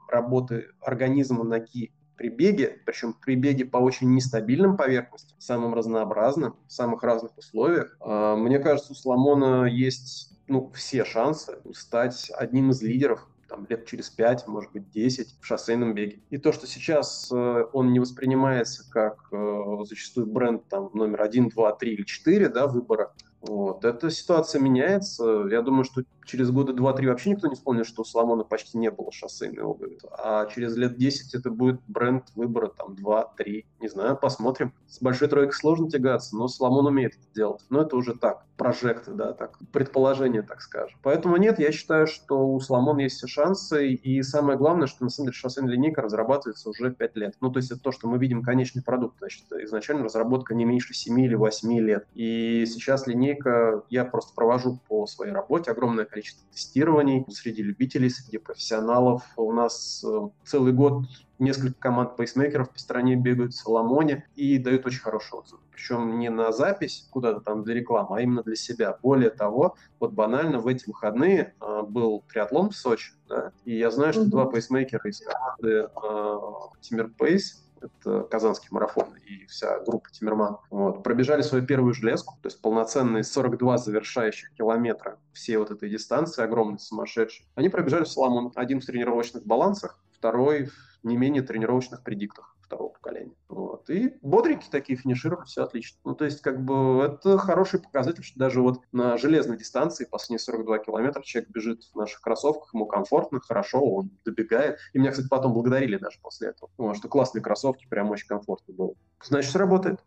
[0.07, 6.71] работы организма ноги при беге, причем при беге по очень нестабильным поверхностям, самым разнообразным, в
[6.71, 7.95] самых разных условиях.
[7.99, 13.85] А, мне кажется, у Соломона есть ну, все шансы стать одним из лидеров там, лет
[13.85, 16.19] через 5, может быть, 10 в шоссейном беге.
[16.29, 21.49] И то, что сейчас э, он не воспринимается как э, зачастую бренд там, номер 1,
[21.49, 23.13] 2, 3 или 4 да, выбора,
[23.47, 23.85] вот.
[23.85, 25.45] Эта ситуация меняется.
[25.51, 28.91] Я думаю, что через года два-три вообще никто не вспомнит, что у Соломона почти не
[28.91, 29.97] было шоссейной обуви.
[30.11, 33.65] А через лет 10 это будет бренд выбора там 2-3.
[33.79, 34.73] Не знаю, посмотрим.
[34.87, 37.61] С большой тройкой сложно тягаться, но Соломон умеет это делать.
[37.69, 40.97] Но это уже так, прожекты, да, так, предположение, так скажем.
[41.03, 43.89] Поэтому нет, я считаю, что у Соломона есть все шансы.
[43.93, 47.35] И самое главное, что на самом деле шоссейная линейка разрабатывается уже 5 лет.
[47.41, 49.17] Ну, то есть это то, что мы видим конечный продукт.
[49.19, 52.07] Значит, изначально разработка не меньше 7 или 8 лет.
[52.13, 58.37] И сейчас линейка я просто провожу по своей работе огромное количество тестирований среди любителей, среди
[58.37, 59.23] профессионалов.
[59.35, 61.03] У нас э, целый год
[61.39, 65.59] несколько команд пейсмейкеров по стране бегают в Соломоне и дают очень хороший отзыв.
[65.73, 68.97] Причем не на запись куда-то там для рекламы, а именно для себя.
[69.03, 73.91] Более того, вот банально в эти выходные э, был триатлон в Сочи, да, и я
[73.91, 74.29] знаю, что mm-hmm.
[74.29, 76.39] два пейсмейкера из команды э,
[76.79, 80.57] Тимир Пейс это Казанский марафон и вся группа Тимирман.
[80.69, 81.03] Вот.
[81.03, 86.79] Пробежали свою первую железку, то есть полноценные 42 завершающих километра всей вот этой дистанции, огромной,
[86.79, 87.45] сумасшедшей.
[87.55, 88.51] Они пробежали в Соломон.
[88.55, 93.35] Один в тренировочных балансах, второй в не менее тренировочных предиктах второго поколения.
[93.47, 93.89] Вот.
[93.89, 95.99] И бодренькие такие финишировали, все отлично.
[96.03, 100.39] Ну, то есть, как бы, это хороший показатель, что даже вот на железной дистанции, последние
[100.39, 104.77] 42 километра, человек бежит в наших кроссовках, ему комфортно, хорошо, он добегает.
[104.93, 106.95] И меня, кстати, потом благодарили даже после этого.
[106.95, 108.93] Что классные кроссовки, прям очень комфортно было.
[109.23, 110.03] Значит, сработает.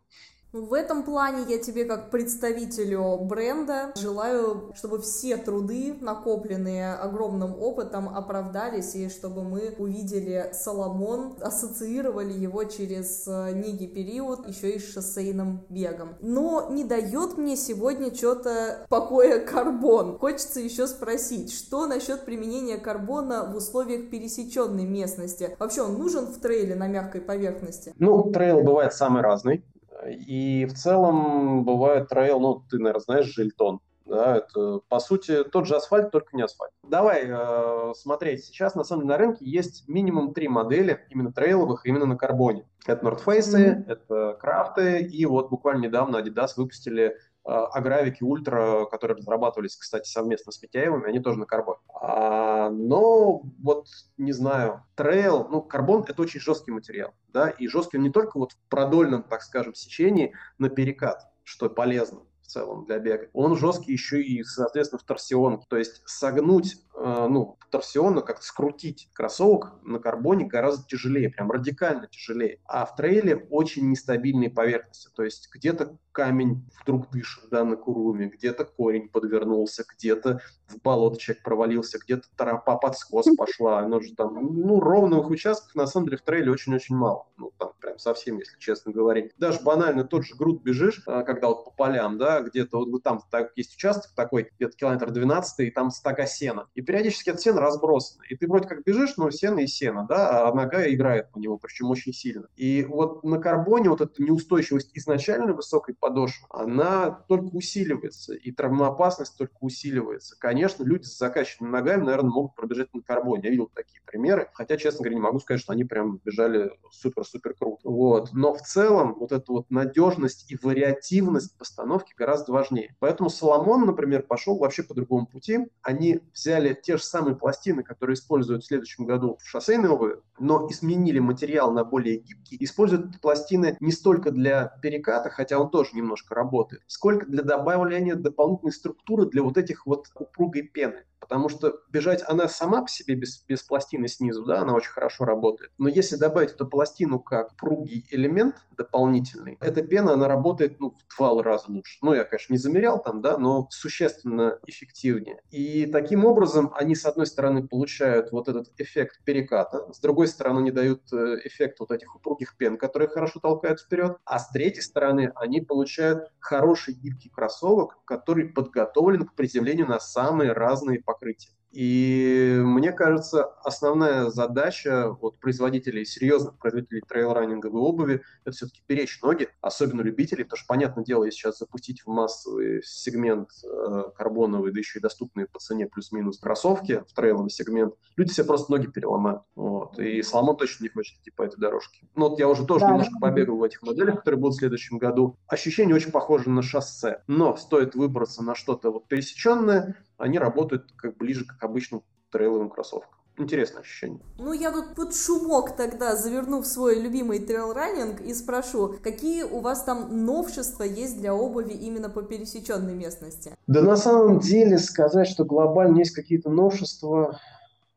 [0.52, 8.08] В этом плане я тебе, как представителю бренда, желаю, чтобы все труды, накопленные огромным опытом,
[8.08, 14.90] оправдались, и чтобы мы увидели Соломон, ассоциировали его через э, некий период еще и с
[14.90, 16.16] шоссейным бегом.
[16.22, 20.18] Но не дает мне сегодня что-то покоя карбон.
[20.18, 25.54] Хочется еще спросить, что насчет применения карбона в условиях пересеченной местности?
[25.58, 27.92] Вообще он нужен в трейле на мягкой поверхности?
[27.98, 29.62] Ну, трейл бывает самый разный.
[30.11, 33.81] И в целом бывает трейл, ну, ты, наверное, знаешь, жильтон.
[34.09, 36.73] Да, это, по сути, тот же асфальт, только не асфальт.
[36.83, 38.42] Давай э, смотреть.
[38.42, 42.66] Сейчас, на самом деле, на рынке есть минимум три модели, именно трейловых, именно на карбоне.
[42.87, 43.85] Это North Face, mm-hmm.
[43.87, 50.62] это крафты, и вот буквально недавно Adidas выпустили агравики ультра, которые разрабатывались, кстати, совместно с
[50.62, 51.78] Митяевыми, они тоже на карбоне.
[51.94, 57.96] А, но вот, не знаю, трейл, ну, карбон– это очень жесткий материал, да, и жесткий
[57.96, 62.85] он не только вот в продольном, так скажем, сечении на перекат, что полезно, в целом
[62.85, 63.29] для бега.
[63.33, 65.66] Он жесткий еще и, соответственно, в торсионке.
[65.68, 72.08] То есть согнуть Э, ну, торсионно как-то скрутить кроссовок на карбоне гораздо тяжелее, прям радикально
[72.08, 72.58] тяжелее.
[72.64, 78.27] А в трейле очень нестабильные поверхности, то есть где-то камень вдруг дышит, да, на куруме,
[78.27, 84.16] где-то корень подвернулся, где-то в болото человек провалился, где-то тропа под скос пошла, оно же
[84.16, 88.38] там, ну, ровных участков на самом деле в трейле очень-очень мало, ну, там прям совсем,
[88.38, 89.31] если честно говорить.
[89.38, 93.21] Даже банально тот же груд бежишь, э, когда вот по полям, да, где-то вот там
[93.31, 97.60] так, есть участок такой, где-то километр 12, и там стага сена, и периодически это сено
[97.60, 98.25] разбросано.
[98.29, 101.58] И ты вроде как бежишь, но сено и сено, да, а нога играет по нему,
[101.58, 102.48] причем очень сильно.
[102.56, 109.37] И вот на карбоне вот эта неустойчивость изначально высокой подошвы, она только усиливается, и травмоопасность
[109.37, 110.37] только усиливается.
[110.38, 113.42] Конечно, люди с закачанными ногами, наверное, могут пробежать на карбоне.
[113.44, 117.54] Я видел такие примеры, хотя, честно говоря, не могу сказать, что они прям бежали супер-супер
[117.54, 117.88] круто.
[117.88, 118.33] Вот.
[118.33, 122.96] Но в целом вот эта вот надежность и вариативность постановки гораздо важнее.
[122.98, 125.67] Поэтому Соломон, например, пошел вообще по другому пути.
[125.83, 130.69] Они взяли те же самые пластины, которые используют в следующем году в шоссейной обуви, но
[130.71, 132.56] изменили материал на более гибкий.
[132.61, 138.73] Используют пластины не столько для переката, хотя он тоже немножко работает, сколько для добавления дополнительной
[138.73, 143.44] структуры для вот этих вот упругой пены потому что бежать она сама по себе без,
[143.46, 145.73] без пластины снизу, да, она очень хорошо работает.
[145.79, 151.16] Но если добавить эту пластину как пругий элемент дополнительный, эта пена, она работает, ну, в
[151.16, 151.98] два раза лучше.
[152.02, 155.40] Ну, я, конечно, не замерял там, да, но существенно эффективнее.
[155.50, 160.60] И таким образом они, с одной стороны, получают вот этот эффект переката, с другой стороны,
[160.60, 164.83] они дают э, эффект вот этих упругих пен, которые хорошо толкают вперед, а с третьей
[164.83, 171.48] стороны, они получают хороший гибкий кроссовок, который подготовлен к приземлению на самые разные покрытия.
[171.71, 179.48] И мне кажется, основная задача вот, производителей, серьезных производителей трейл-раннинговой обуви, это все-таки беречь ноги,
[179.61, 184.79] особенно любителей, потому что, понятное дело, если сейчас запустить в массовый сегмент э, карбоновый, да
[184.79, 189.42] еще и доступные по цене плюс-минус кроссовки в трейловый сегмент, люди себе просто ноги переломают.
[189.54, 189.98] Вот.
[189.98, 192.06] И Соломон точно не хочет идти по этой дорожке.
[192.15, 192.92] Ну вот я уже тоже да.
[192.92, 195.37] немножко побегал в этих моделях, которые будут в следующем году.
[195.46, 201.16] Ощущение очень похоже на шоссе, но стоит выбраться на что-то вот пересеченное, они работают как
[201.16, 203.19] ближе к обычным трейловым кроссовкам.
[203.38, 204.21] Интересное ощущение.
[204.38, 209.60] Ну, я тут под шумок тогда заверну в свой любимый трейл-раннинг и спрошу, какие у
[209.60, 213.56] вас там новшества есть для обуви именно по пересеченной местности?
[213.69, 217.38] Да на самом деле сказать, что глобально есть какие-то новшества,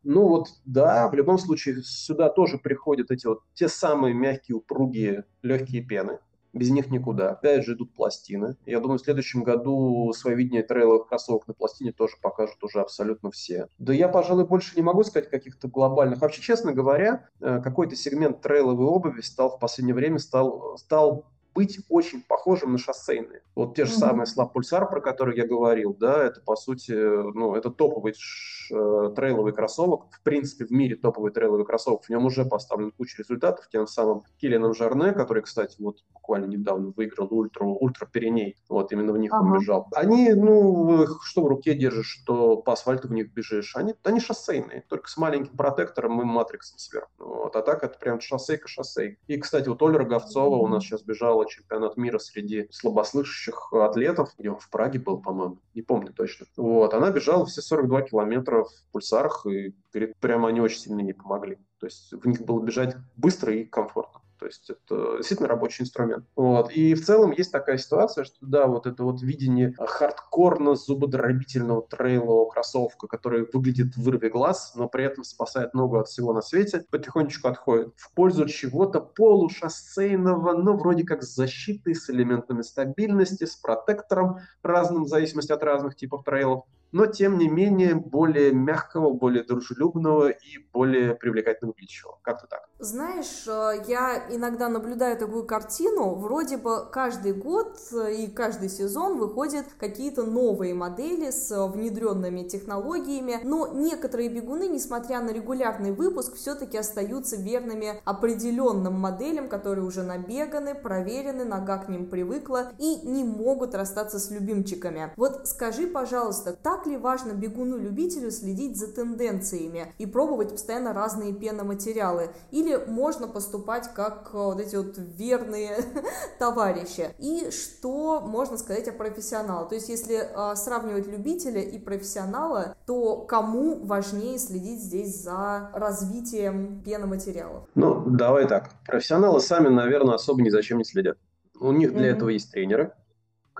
[0.03, 5.25] ну вот да, в любом случае сюда тоже приходят эти вот те самые мягкие, упругие,
[5.41, 6.19] легкие пены
[6.53, 7.31] без них никуда.
[7.31, 8.55] Опять же идут пластины.
[8.65, 13.31] Я думаю, в следующем году свое видение трейловых кроссовок на пластине тоже покажут уже абсолютно
[13.31, 13.67] все.
[13.79, 16.21] Да я, пожалуй, больше не могу сказать каких-то глобальных.
[16.21, 21.79] Вообще, честно говоря, э, какой-то сегмент трейловой обуви стал в последнее время стал, стал быть
[21.89, 23.41] очень похожим на шоссейные.
[23.55, 23.97] Вот те же mm-hmm.
[23.97, 29.13] самые Slap Pulsar, про которые я говорил, да, это по сути, ну, это топовый э,
[29.15, 33.67] трейловый кроссовок, в принципе, в мире топовый трейловый кроссовок, в нем уже поставлен куча результатов,
[33.69, 39.11] тем самым Киллианом Жарне, который, кстати, вот буквально недавно выиграл ультра, ультра Пиреней, вот именно
[39.11, 39.43] в них ага.
[39.43, 39.87] он бежал.
[39.93, 44.85] Они, ну, что в руке держишь, что по асфальту в них бежишь, они, они шоссейные,
[44.87, 47.11] только с маленьким протектором и матриксом сверху.
[47.17, 49.17] Вот, а так это прям шоссейка шоссей.
[49.27, 54.49] И, кстати, вот Оля Роговцова у нас сейчас бежала чемпионат мира среди слабослышащих атлетов, где
[54.49, 56.45] он в Праге был, по-моему, не помню точно.
[56.57, 61.13] Вот, она бежала все 42 километра в пульсарах, и, говорит, прямо они очень сильно не
[61.13, 61.57] помогли.
[61.79, 64.20] То есть в них было бежать быстро и комфортно.
[64.41, 66.25] То есть это действительно рабочий инструмент.
[66.35, 66.71] Вот.
[66.71, 72.49] И в целом есть такая ситуация, что да, вот это вот видение хардкорно зубодробительного трейлового
[72.49, 77.49] кроссовка, который выглядит вырви глаз, но при этом спасает ногу от всего на свете, потихонечку
[77.49, 84.39] отходит в пользу чего-то полушоссейного, но вроде как с защитой, с элементами стабильности, с протектором
[84.63, 90.29] разным в зависимости от разных типов трейлов но тем не менее более мягкого, более дружелюбного
[90.29, 92.17] и более привлекательного выглядящего.
[92.21, 92.67] Как-то так.
[92.79, 99.17] Знаешь, э, я иногда наблюдаю такую картину, вроде бы каждый год э, и каждый сезон
[99.19, 106.77] выходят какие-то новые модели с внедренными технологиями, но некоторые бегуны, несмотря на регулярный выпуск, все-таки
[106.77, 113.75] остаются верными определенным моделям, которые уже набеганы, проверены, нога к ним привыкла и не могут
[113.75, 115.13] расстаться с любимчиками.
[115.17, 122.29] Вот скажи, пожалуйста, так ли важно бегуну-любителю следить за тенденциями и пробовать постоянно разные пеноматериалы?
[122.51, 125.77] Или или можно поступать как вот эти вот верные
[126.39, 127.09] товарищи?
[127.19, 129.67] И что можно сказать о профессионале?
[129.67, 137.67] То есть, если сравнивать любителя и профессионала, то кому важнее следить здесь за развитием пеноматериалов?
[137.75, 138.71] Ну, давай так.
[138.85, 141.17] Профессионалы сами, наверное, особо ни за чем не следят.
[141.59, 142.15] У них для mm-hmm.
[142.15, 142.93] этого есть тренеры,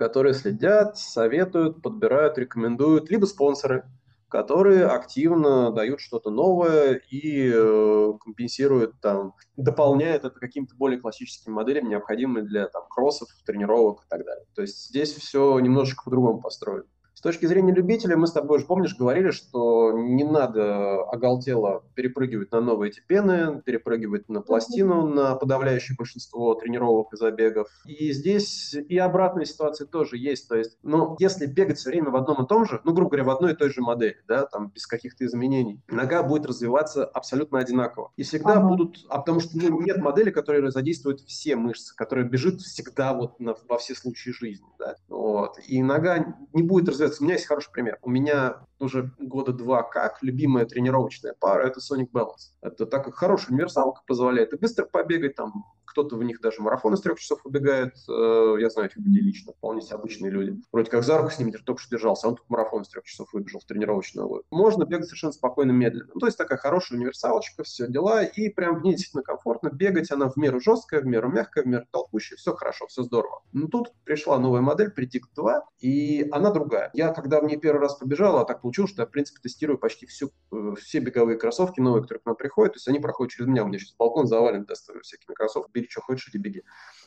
[0.02, 3.84] которые следят, советуют, подбирают, рекомендуют, либо спонсоры,
[4.28, 11.88] которые активно дают что-то новое и э, компенсируют, там, дополняют это каким-то более классическим моделям,
[11.88, 14.44] необходимым для там, кроссов, тренировок и так далее.
[14.56, 16.88] То есть здесь все немножечко по-другому построено.
[17.22, 22.50] С точки зрения любителя, мы с тобой же, помнишь, говорили, что не надо оголтело перепрыгивать
[22.50, 27.68] на новые эти пены, перепрыгивать на пластину, на подавляющее большинство тренировок и забегов.
[27.84, 30.48] И здесь и обратная ситуация тоже есть.
[30.48, 33.22] То есть, ну, если бегать все время в одном и том же, ну, грубо говоря,
[33.22, 37.60] в одной и той же модели, да, там, без каких-то изменений, нога будет развиваться абсолютно
[37.60, 38.10] одинаково.
[38.16, 38.66] И всегда ага.
[38.66, 43.38] будут, а потому что ну, нет модели, которая задействует все мышцы, которая бежит всегда вот
[43.38, 45.60] на, во все случаи жизни, да, вот.
[45.68, 47.98] И нога не будет развиваться у меня есть хороший пример.
[48.02, 52.52] У меня уже года два как любимая тренировочная пара– это Sonic Balance.
[52.60, 56.94] Это так как хорошая универсалка позволяет и быстро побегать, там кто-то в них даже марафон
[56.94, 57.94] из трех часов убегает.
[58.08, 60.58] Э, я знаю этих людей лично, вполне себе обычные люди.
[60.72, 63.04] Вроде как за руку с ними только что держался, а он тут марафон из трех
[63.04, 64.42] часов выбежал в тренировочную.
[64.50, 66.10] Можно бегать совершенно спокойно, медленно.
[66.14, 70.10] Ну, то есть такая хорошая универсалочка, все дела, и прям в ней действительно комфортно бегать.
[70.10, 72.38] Она в меру жесткая, в меру мягкая, в меру толкущая.
[72.38, 73.42] Все хорошо, все здорово.
[73.52, 76.90] Но тут пришла новая модель Predict 2, и она другая.
[76.94, 79.78] Я, когда в ней первый раз побежал, а так получилось, что я, в принципе, тестирую
[79.78, 82.74] почти всю, э, все беговые кроссовки новые, которые к нам приходят.
[82.74, 83.64] То есть они проходят через меня.
[83.64, 86.62] У меня сейчас балкон завален тестовыми всякими кроссовками бери, что хочешь, иди беги.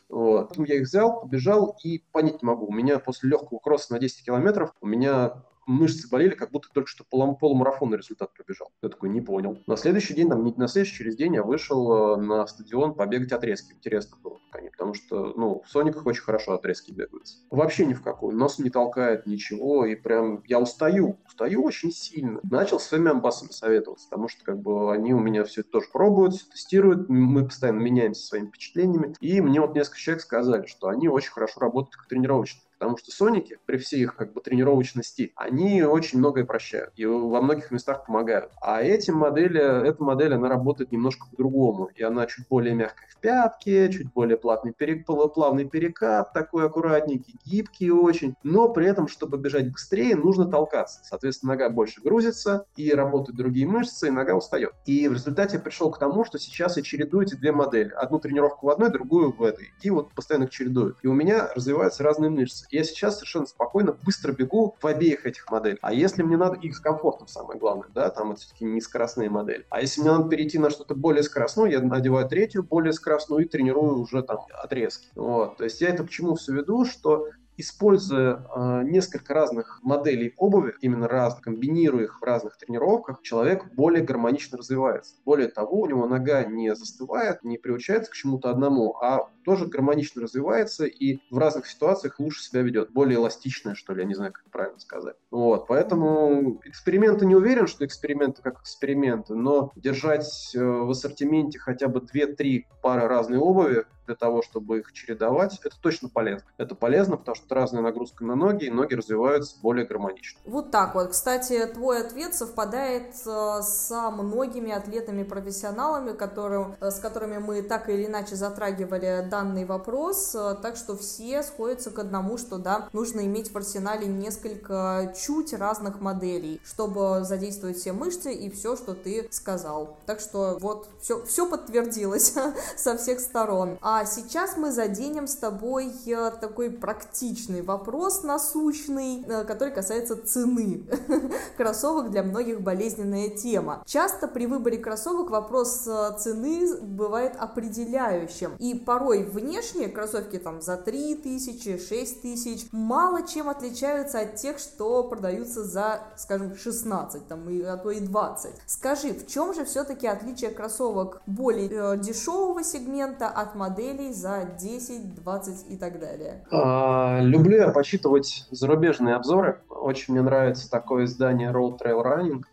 [0.10, 0.56] Вот.
[0.58, 2.68] Я их взял, побежал и понять не могу.
[2.68, 6.90] У меня после легкого кросса на 10 километров у меня мышцы болели, как будто только
[6.90, 8.72] что полум- полумарафонный результат пробежал.
[8.82, 9.62] Я такой, не понял.
[9.68, 13.74] На следующий день, там, на следующий через день я вышел э, на стадион побегать отрезки.
[13.74, 17.40] Интересно было, они, потому что, ну, в Сониках очень хорошо отрезки бегаются.
[17.50, 18.36] Вообще ни в какую.
[18.36, 21.18] Нос не толкает, ничего, и прям я устаю.
[21.28, 22.40] Устаю очень сильно.
[22.44, 25.88] Начал с своими амбассами советоваться, потому что, как бы, они у меня все это тоже
[25.92, 29.16] пробуют, все тестируют, мы постоянно меняемся своими впечатлениями.
[29.20, 33.10] И мне вот несколько человек сказали, что они очень хорошо работают как тренировочные Потому что
[33.10, 38.06] Соники, при всей их как бы тренировочности, они очень многое прощают и во многих местах
[38.06, 38.52] помогают.
[38.62, 41.90] А эти модели, эта модель, она работает немножко по-другому.
[41.96, 47.40] И она чуть более мягкая в пятке, чуть более плавный, перек, плавный перекат, такой аккуратненький,
[47.44, 48.36] гибкий очень.
[48.44, 51.00] Но при этом, чтобы бежать быстрее, нужно толкаться.
[51.06, 54.74] Соответственно, нога больше грузится, и работают другие мышцы, и нога устает.
[54.86, 57.90] И в результате я пришел к тому, что сейчас я чередую эти две модели.
[57.96, 59.72] Одну тренировку в одной, другую в этой.
[59.82, 60.98] И вот постоянно их чередую.
[61.02, 65.50] И у меня развиваются разные мышцы я сейчас совершенно спокойно, быстро бегу в обеих этих
[65.50, 65.80] моделях.
[65.82, 69.30] А если мне надо, их с комфортом самое главное, да, там это все-таки не скоростные
[69.30, 69.66] модели.
[69.70, 73.48] А если мне надо перейти на что-то более скоростное, я надеваю третью более скоростную и
[73.48, 75.08] тренирую уже там отрезки.
[75.16, 75.58] Вот.
[75.58, 80.74] То есть я это к чему все веду, что используя э, несколько разных моделей обуви,
[80.82, 85.16] именно раз, комбинируя их в разных тренировках, человек более гармонично развивается.
[85.26, 90.24] Более того, у него нога не застывает, не приучается к чему-то одному, а тоже гармонично
[90.24, 92.92] развивается и в разных ситуациях лучше себя ведет.
[92.92, 95.16] Более эластичное, что ли, я не знаю, как правильно сказать.
[95.32, 101.88] Вот, поэтому эксперименты не уверен, что эксперименты как эксперименты, но держать э, в ассортименте хотя
[101.88, 106.48] бы 2-3 пары разной обуви для того, чтобы их чередовать, это точно полезно.
[106.58, 110.40] Это полезно, потому что разная нагрузка на ноги, и ноги развиваются более гармонично.
[110.46, 111.10] Вот так вот.
[111.10, 118.36] Кстати, твой ответ совпадает э, со многими атлетами-профессионалами, э, с которыми мы так или иначе
[118.36, 123.58] затрагивали данный вопрос, э, так что все сходятся к одному, что да, нужно иметь в
[123.58, 129.98] арсенале несколько чуть разных моделей, чтобы задействовать все мышцы и все, что ты сказал.
[130.06, 132.34] Так что вот, все, все подтвердилось
[132.78, 133.78] со всех сторон.
[133.82, 140.84] А сейчас мы заденем с тобой э, такой практичный вопрос насущный, э, который касается цены.
[141.58, 143.84] Кроссовок для многих болезненная тема.
[143.86, 145.88] Часто при выборе кроссовок вопрос
[146.20, 148.56] цены бывает определяющим.
[148.60, 154.60] И порой внешние кроссовки там за 3 тысячи, 6 тысяч мало чем отличаются от тех,
[154.60, 158.52] что продаются за, скажем, 16, там, и, а то и 20.
[158.66, 163.56] Скажи, в чем же все-таки отличие кроссовок более э, дешевого сегмента от
[163.86, 166.46] моделей за 10, 20 и так далее?
[166.52, 169.62] А, люблю я почитывать зарубежные обзоры.
[169.70, 172.44] Очень мне нравится такое издание Road Trail Running.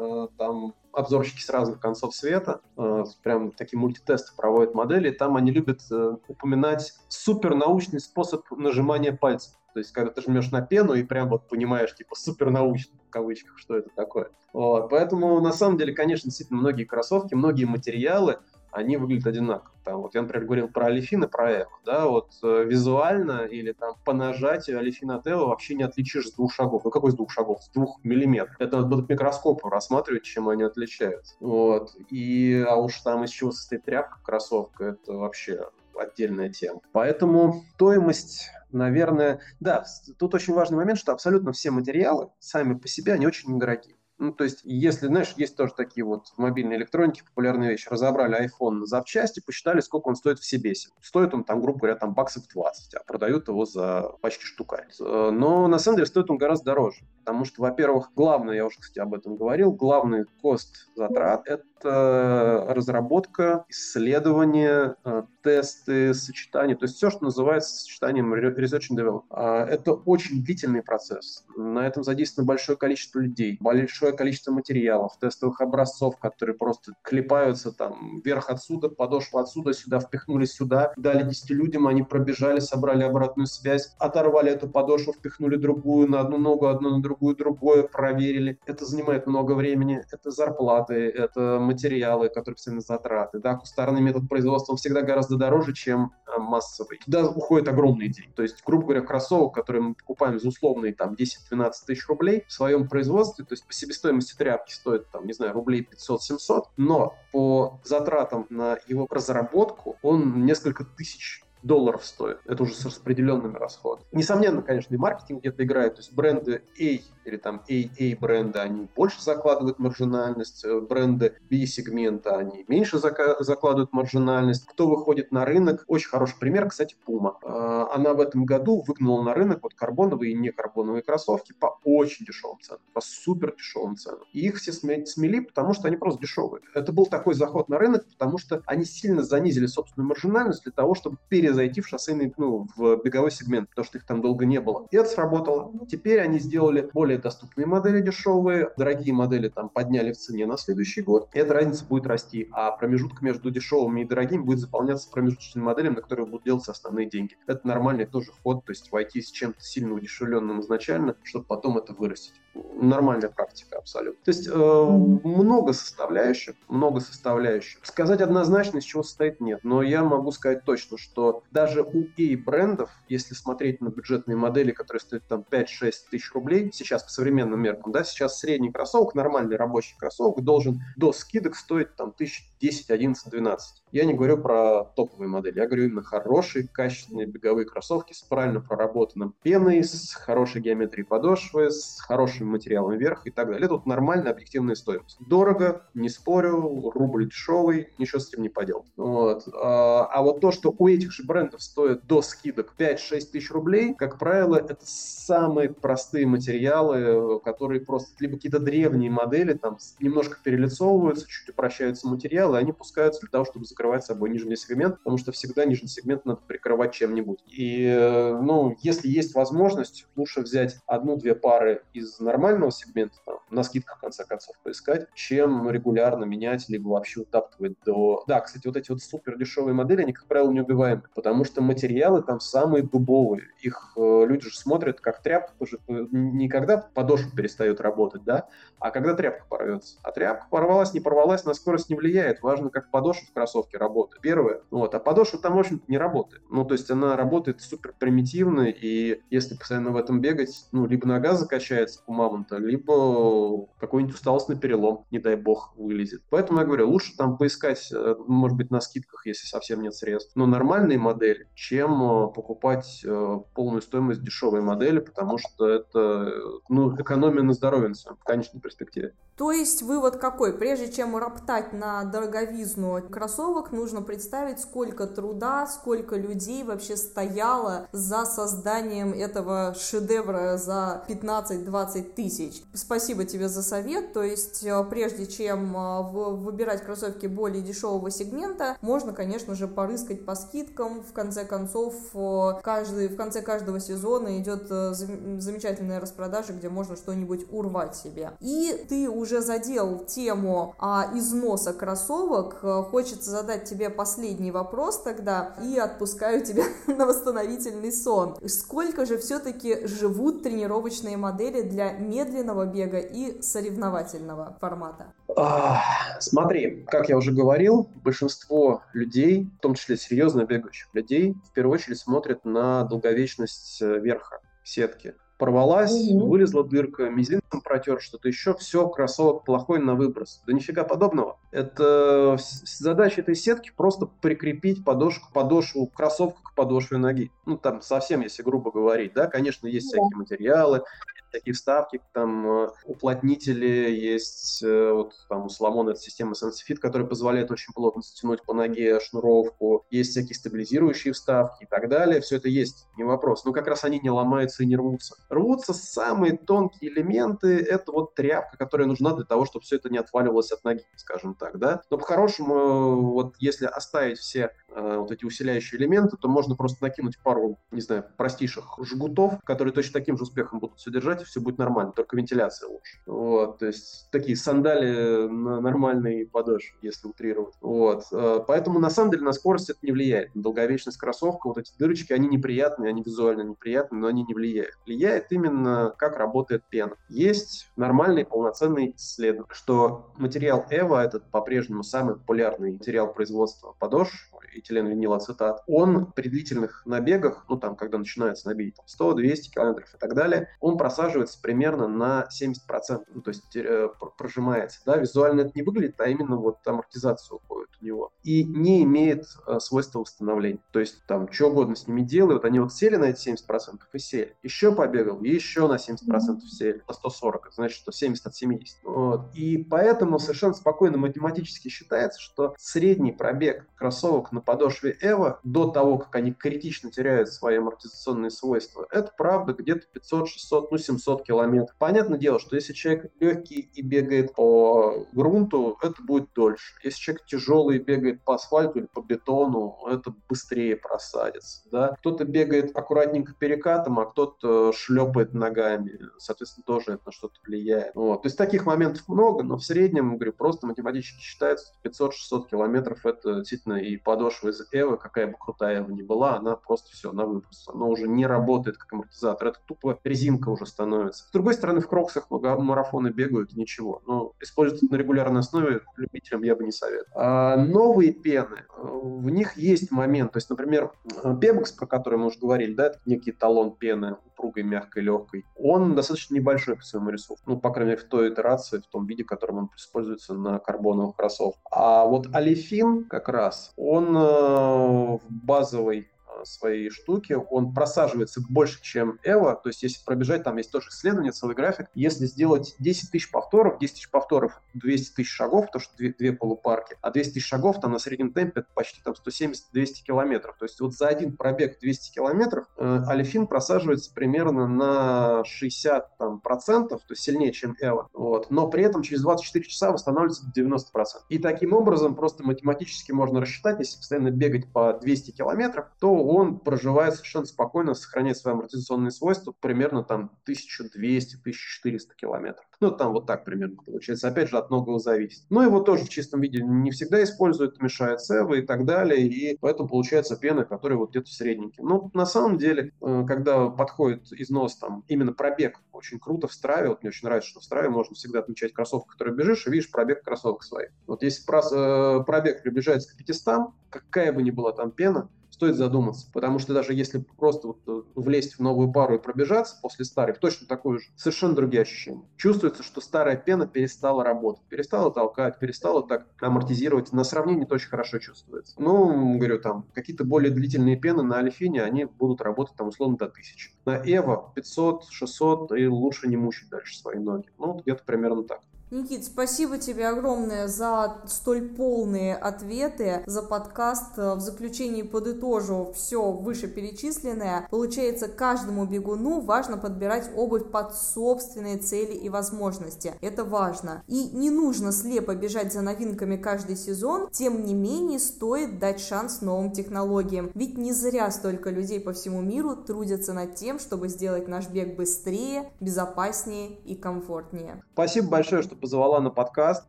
[0.00, 5.50] Э, там обзорщики с разных концов света, э, прям такие мультитесты проводят модели, там они
[5.50, 9.54] любят э, упоминать супернаучный способ нажимания пальцев.
[9.74, 13.58] То есть, когда ты жмешь на пену и прям вот понимаешь, типа, супернаучно, в кавычках,
[13.58, 14.30] что это такое.
[14.52, 14.90] Вот.
[14.90, 18.38] Поэтому, на самом деле, конечно, действительно, многие кроссовки, многие материалы
[18.70, 19.72] они выглядят одинаково.
[19.84, 23.72] Там, вот я, например, говорил про Алифин и про Эво, да, вот э, визуально или
[23.72, 26.84] там по нажатию Алифин от Эво вообще не отличишь с двух шагов.
[26.84, 27.62] Ну какой с двух шагов?
[27.62, 28.56] С двух миллиметров.
[28.58, 31.34] Это надо будет микроскопом рассматривать, чем они отличаются.
[31.40, 31.96] Вот.
[32.10, 36.80] И, а уж там из чего состоит тряпка, кроссовка, это вообще отдельная тема.
[36.92, 39.84] Поэтому стоимость наверное, да,
[40.18, 43.96] тут очень важный момент, что абсолютно все материалы сами по себе, они очень недорогие.
[44.18, 47.88] Ну, то есть, если, знаешь, есть тоже такие вот в мобильной электронике популярные вещи.
[47.88, 50.74] Разобрали iPhone на запчасти, посчитали, сколько он стоит в себе.
[51.00, 54.88] Стоит он там, грубо говоря, там баксов 20, а продают его за почти штукарь.
[54.98, 57.02] Но на самом деле стоит он гораздо дороже.
[57.28, 63.66] Потому что, во-первых, главное, я уже, кстати, об этом говорил, главный кост затрат– это разработка,
[63.68, 69.22] исследование, э, тесты, сочетания, то есть все, что называется сочетанием research and development.
[69.30, 71.44] А, это очень длительный процесс.
[71.56, 78.20] На этом задействовано большое количество людей, большое количество материалов, тестовых образцов, которые просто клепаются там
[78.24, 83.94] вверх отсюда, подошва отсюда, сюда, впихнули сюда, дали 10 людям, они пробежали, собрали обратную связь,
[83.98, 88.58] оторвали эту подошву, впихнули другую на одну ногу, одну на другую, другое, проверили.
[88.66, 93.38] Это занимает много времени, это зарплаты, это материалы, которые постоянно затраты.
[93.38, 96.98] Да, кустарный метод производства всегда гораздо дороже, чем э, массовый.
[97.04, 98.32] Туда уходит огромный день.
[98.34, 102.52] То есть, грубо говоря, кроссовок, который мы покупаем за условные там 10-12 тысяч рублей в
[102.52, 107.80] своем производстве, то есть по себестоимости тряпки стоит там, не знаю, рублей 500-700, но по
[107.84, 112.38] затратам на его разработку он несколько тысяч долларов стоит.
[112.44, 114.06] Это уже с распределенными расходами.
[114.12, 115.94] Несомненно, конечно, и маркетинг где-то играет.
[115.96, 116.98] То есть бренды A
[117.28, 120.64] или там AA бренды, они больше закладывают маржинальность.
[120.64, 124.66] Э, бренды B-сегмента, они меньше закладывают маржинальность.
[124.66, 125.84] Кто выходит на рынок?
[125.86, 127.34] Очень хороший пример, кстати, Puma.
[127.42, 132.24] А, она в этом году выгнала на рынок вот карбоновые и некарбоновые кроссовки по очень
[132.24, 134.24] дешевым ценам, по супер дешевым ценам.
[134.32, 136.62] И их все смели, потому что они просто дешевые.
[136.74, 140.94] Это был такой заход на рынок, потому что они сильно занизили собственную маржинальность для того,
[140.94, 141.18] чтобы
[141.48, 144.86] пере зайти в шоссейный, ну, в беговой сегмент, потому что их там долго не было.
[144.90, 145.72] И это сработало.
[145.90, 151.02] Теперь они сделали более доступные модели дешевые, дорогие модели там подняли в цене на следующий
[151.02, 151.28] год.
[151.34, 155.96] И эта разница будет расти, а промежуток между дешевыми и дорогими будет заполняться промежуточными моделями,
[155.96, 157.36] на которые будут делаться основные деньги.
[157.46, 161.92] Это нормальный тоже ход, то есть войти с чем-то сильно удешевленным изначально, чтобы потом это
[161.92, 164.24] вырастить нормальная практика абсолютно.
[164.24, 167.80] То есть э, много составляющих, много составляющих.
[167.84, 169.60] Сказать однозначно, из чего состоит, нет.
[169.62, 175.00] Но я могу сказать точно, что даже у A-брендов, если смотреть на бюджетные модели, которые
[175.00, 179.96] стоят там 5-6 тысяч рублей, сейчас по современным меркам, да, сейчас средний кроссовок, нормальный рабочий
[179.98, 183.82] кроссовок должен до скидок стоить там тысяч 10, 11, 12.
[183.92, 188.60] Я не говорю про топовые модели, я говорю именно хорошие, качественные беговые кроссовки с правильно
[188.60, 193.66] проработанным пеной, с хорошей геометрией подошвы, с хорошим материалом вверх и так далее.
[193.66, 195.16] Это нормальная объективная стоимость.
[195.20, 198.86] Дорого, не спорю, рубль дешевый, ничего с этим не поделать.
[198.96, 199.48] Вот.
[199.54, 203.94] А, а вот то, что у этих же брендов стоит до скидок 5-6 тысяч рублей,
[203.94, 211.26] как правило, это самые простые материалы, которые просто либо какие-то древние модели, там немножко перелицовываются,
[211.26, 215.32] чуть упрощаются материалы, и они пускаются для того, чтобы закрывать собой нижний сегмент, потому что
[215.32, 217.40] всегда нижний сегмент надо прикрывать чем-нибудь.
[217.46, 223.62] И, э, ну, если есть возможность, лучше взять одну-две пары из нормального сегмента, там, на
[223.62, 228.24] скидках, в конце концов, поискать, чем регулярно менять, либо вообще утаптывать до...
[228.26, 232.22] Да, кстати, вот эти вот супер дешевые модели, они, как правило, неубиваемы, потому что материалы
[232.22, 233.48] там самые дубовые.
[233.60, 238.90] Их э, люди же смотрят как тряпка, тоже не когда подошва перестает работать, да, а
[238.90, 239.98] когда тряпка порвется.
[240.02, 242.37] А тряпка порвалась, не порвалась, на скорость не влияет.
[242.42, 244.20] Важно, как подошва в кроссовке работает.
[244.22, 244.62] Первое.
[244.70, 244.94] Вот.
[244.94, 246.42] А подошва там, в общем не работает.
[246.50, 251.06] Ну, то есть она работает супер примитивно, и если постоянно в этом бегать, ну, либо
[251.06, 256.22] нога закачается у мамонта, либо какой-нибудь усталостный перелом, не дай бог, вылезет.
[256.30, 260.32] Поэтому я говорю, лучше там поискать, э, может быть, на скидках, если совсем нет средств,
[260.34, 266.32] но нормальные модели, чем э, покупать э, полную стоимость дешевой модели, потому что это,
[266.68, 269.14] ну, экономия на здоровье в конечной перспективе.
[269.36, 270.52] То есть вывод какой?
[270.52, 278.24] Прежде чем роптать на дороговизну кроссовок, нужно представить, сколько труда, сколько людей вообще стояло за
[278.24, 282.62] созданием этого шедевра за 15-20 тысяч.
[282.74, 284.12] Спасибо тебе за совет.
[284.12, 290.24] То есть э, прежде чем э, выбирать кроссовки более дешевого сегмента, можно, конечно же, порыскать
[290.24, 291.02] по скидкам.
[291.02, 297.46] В конце концов, э, каждый, в конце каждого сезона идет замечательная распродажа, где можно что-нибудь
[297.50, 298.32] урвать себе.
[298.40, 302.17] И ты уже задел тему а, износа кроссовок,
[302.62, 308.36] э, хочется задать тебе последний вопрос тогда и отпускаю тебя на восстановительный сон.
[308.46, 315.12] Сколько же все-таки живут тренировочные модели для медленного бега и соревновательного формата?
[315.36, 315.82] А,
[316.20, 321.74] смотри, как я уже говорил, большинство людей, в том числе серьезно бегающих людей, в первую
[321.74, 326.26] очередь смотрят на долговечность э, верха сетки порвалась, угу.
[326.26, 330.42] вылезла дырка, мизинцем протер, что-то еще, все, кроссовок плохой на выброс.
[330.46, 331.38] Да нифига подобного.
[331.50, 337.30] Это задача этой сетки просто прикрепить подошву, подошву кроссовка к подошве ноги.
[337.46, 339.98] Ну, там совсем, если грубо говорить, да, конечно, есть да.
[340.02, 340.82] всякие материалы,
[341.30, 347.08] такие вставки, там э, уплотнители, есть э, вот там у Соломона эта система SenseFit, которая
[347.08, 352.36] позволяет очень плотно стянуть по ноге шнуровку, есть всякие стабилизирующие вставки и так далее, все
[352.36, 353.44] это есть, не вопрос.
[353.44, 355.14] Но как раз они не ломаются и не рвутся.
[355.28, 359.98] Рвутся самые тонкие элементы, это вот тряпка, которая нужна для того, чтобы все это не
[359.98, 361.82] отваливалось от ноги, скажем так, да.
[361.90, 367.18] Но по-хорошему, вот если оставить все э, вот эти усиляющие элементы, то можно просто накинуть
[367.22, 371.58] пару, не знаю, простейших жгутов, которые точно таким же успехом будут содержать нажать, все будет
[371.58, 372.98] нормально, только вентиляция лучше.
[373.06, 377.54] Вот, то есть такие сандали на нормальной подошве, если утрировать.
[377.60, 380.34] Вот, э, поэтому на самом деле на скорость это не влияет.
[380.34, 384.74] На долговечность кроссовка, вот эти дырочки, они неприятные, они визуально неприятные, но они не влияют.
[384.86, 386.96] Влияет именно, как работает пена.
[387.08, 395.62] Есть нормальный полноценный исследование, что материал EVA, этот по-прежнему самый популярный материал производства подошв, этиленвинилацетат,
[395.66, 400.48] он при длительных набегах, ну там, когда начинается набеги там, 100-200 километров и так далее,
[400.60, 404.80] он просаживается примерно на 70%, ну, то есть э, прожимается.
[404.86, 404.96] Да?
[404.96, 408.12] Визуально это не выглядит, а именно вот амортизация уходит у него.
[408.22, 410.60] И не имеет э, свойства восстановления.
[410.72, 413.98] То есть там что угодно с ними делают, они вот сели на эти 70% и
[413.98, 414.36] сели.
[414.42, 416.40] Еще побегал, еще на 70% mm-hmm.
[416.40, 418.78] сели, на 140, это значит, что 70 от 70.
[418.84, 419.20] Вот.
[419.34, 425.98] И поэтому совершенно спокойно математически считается, что средний пробег кроссовок на подошве Эва до того,
[425.98, 431.76] как они критично теряют свои амортизационные свойства, это правда где-то 500, 600, ну 700 километров.
[431.78, 436.74] Понятное дело, что если человек легкий и бегает по грунту, это будет дольше.
[436.82, 441.68] Если человек тяжелый и бегает по асфальту или по бетону, это быстрее просадится.
[441.70, 441.94] Да?
[442.00, 445.98] Кто-то бегает аккуратненько перекатом, а кто-то шлепает ногами.
[446.18, 447.94] Соответственно, тоже это на что-то влияет.
[447.94, 448.22] Вот.
[448.22, 453.36] То есть таких моментов много, но в среднем, говорю, просто математически считается, 500-600 километров это
[453.36, 457.12] действительно и подошва подошва из Эвы, какая бы крутая Эва ни была, она просто все,
[457.12, 457.68] на выброс.
[457.72, 459.48] Она уже не работает как амортизатор.
[459.48, 461.24] Это тупо резинка уже становится.
[461.24, 464.02] С другой стороны, в кроксах марафоны бегают, ничего.
[464.06, 467.12] Но использовать на регулярной основе любителям я бы не советовал.
[467.14, 470.32] А новые пены, в них есть момент.
[470.32, 470.92] То есть, например,
[471.40, 475.44] Пебекс, про который мы уже говорили, да, это некий талон пены, упругой, мягкой, легкой.
[475.56, 477.42] Он достаточно небольшой по своему рисунку.
[477.46, 480.58] Ну, по крайней мере, в той итерации, в том виде, в котором он используется на
[480.58, 481.60] карбоновых кроссовках.
[481.70, 486.08] А вот Алифин как раз, он э, в базовой
[486.44, 491.32] своей штуки, он просаживается больше, чем Эва, то есть если пробежать, там есть тоже исследование,
[491.32, 495.96] целый график, если сделать 10 тысяч повторов, 10 тысяч повторов, 200 тысяч шагов, то что
[495.96, 500.56] две, две полупарки, а 200 тысяч шагов там на среднем темпе почти там 170-200 километров,
[500.58, 506.40] то есть вот за один пробег 200 километров э, Алифин просаживается примерно на 60 там,
[506.40, 510.92] процентов, то есть сильнее, чем Эва, вот, но при этом через 24 часа восстанавливается 90
[510.92, 511.26] процентов.
[511.28, 516.60] И таким образом просто математически можно рассчитать, если постоянно бегать по 200 километров, то он
[516.60, 522.64] проживает совершенно спокойно, сохраняет свои амортизационные свойства примерно там 1200-1400 километров.
[522.80, 524.28] Ну, там вот так примерно получается.
[524.28, 525.44] Опять же, от многого зависит.
[525.50, 529.26] Но его тоже в чистом виде не всегда используют, мешает сева и так далее.
[529.26, 531.84] И поэтому получается пена, которая вот где-то средненькая.
[531.84, 536.90] Но на самом деле, э, когда подходит износ, там, именно пробег очень круто в страве,
[536.90, 539.90] вот мне очень нравится, что в страве можно всегда отмечать кроссовку, который бежишь, и видишь
[539.90, 540.90] пробег кроссовок своих.
[541.06, 545.28] Вот если э, пробег приближается к 500, какая бы ни была там пена,
[545.58, 549.76] стоит задуматься, потому что даже если просто вот э, влезть в новую пару и пробежаться
[549.82, 552.22] после старых, точно такое же, совершенно другие ощущения.
[552.36, 557.12] Чувствуется, что старая пена перестала работать, перестала толкать, перестала так амортизировать.
[557.12, 558.76] На сравнении это очень хорошо чувствуется.
[558.78, 563.24] Ну, говорю, там, какие-то более длительные пены на Альфине, они будут работать там условно до
[563.24, 563.70] 1000.
[563.84, 567.48] На Эво 500, 600 и лучше не мучить дальше свои ноги.
[567.58, 568.60] Ну, где-то примерно так.
[568.90, 574.16] Никит, спасибо тебе огромное за столь полные ответы, за подкаст.
[574.16, 577.68] В заключении подытожу все вышеперечисленное.
[577.70, 583.14] Получается, каждому бегуну важно подбирать обувь под собственные цели и возможности.
[583.20, 584.02] Это важно.
[584.06, 589.42] И не нужно слепо бежать за новинками каждый сезон, тем не менее стоит дать шанс
[589.42, 590.50] новым технологиям.
[590.54, 594.96] Ведь не зря столько людей по всему миру трудятся над тем, чтобы сделать наш бег
[594.96, 597.82] быстрее, безопаснее и комфортнее.
[597.92, 599.86] Спасибо большое, что позвала на подкаст.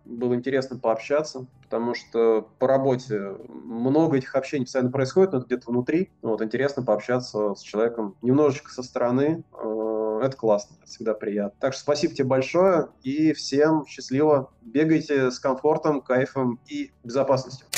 [0.05, 6.11] Было интересно пообщаться, потому что по работе много этих общений постоянно происходит, но где-то внутри.
[6.21, 11.57] Вот, интересно пообщаться с человеком немножечко со стороны, э, это классно, это всегда приятно.
[11.59, 14.51] Так что спасибо тебе большое и всем счастливо.
[14.61, 17.68] Бегайте с комфортом, кайфом и безопасностью.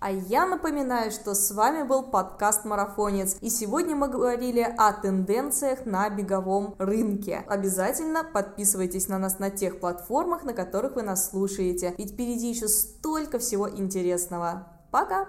[0.00, 5.86] А я напоминаю, что с вами был подкаст «Марафонец», и сегодня мы говорили о тенденциях
[5.86, 7.44] на беговом рынке.
[7.48, 12.68] Обязательно подписывайтесь на нас на тех платформах, на которых вы нас слушаете, ведь впереди еще
[12.68, 14.68] столько всего интересного.
[14.92, 15.26] Пока!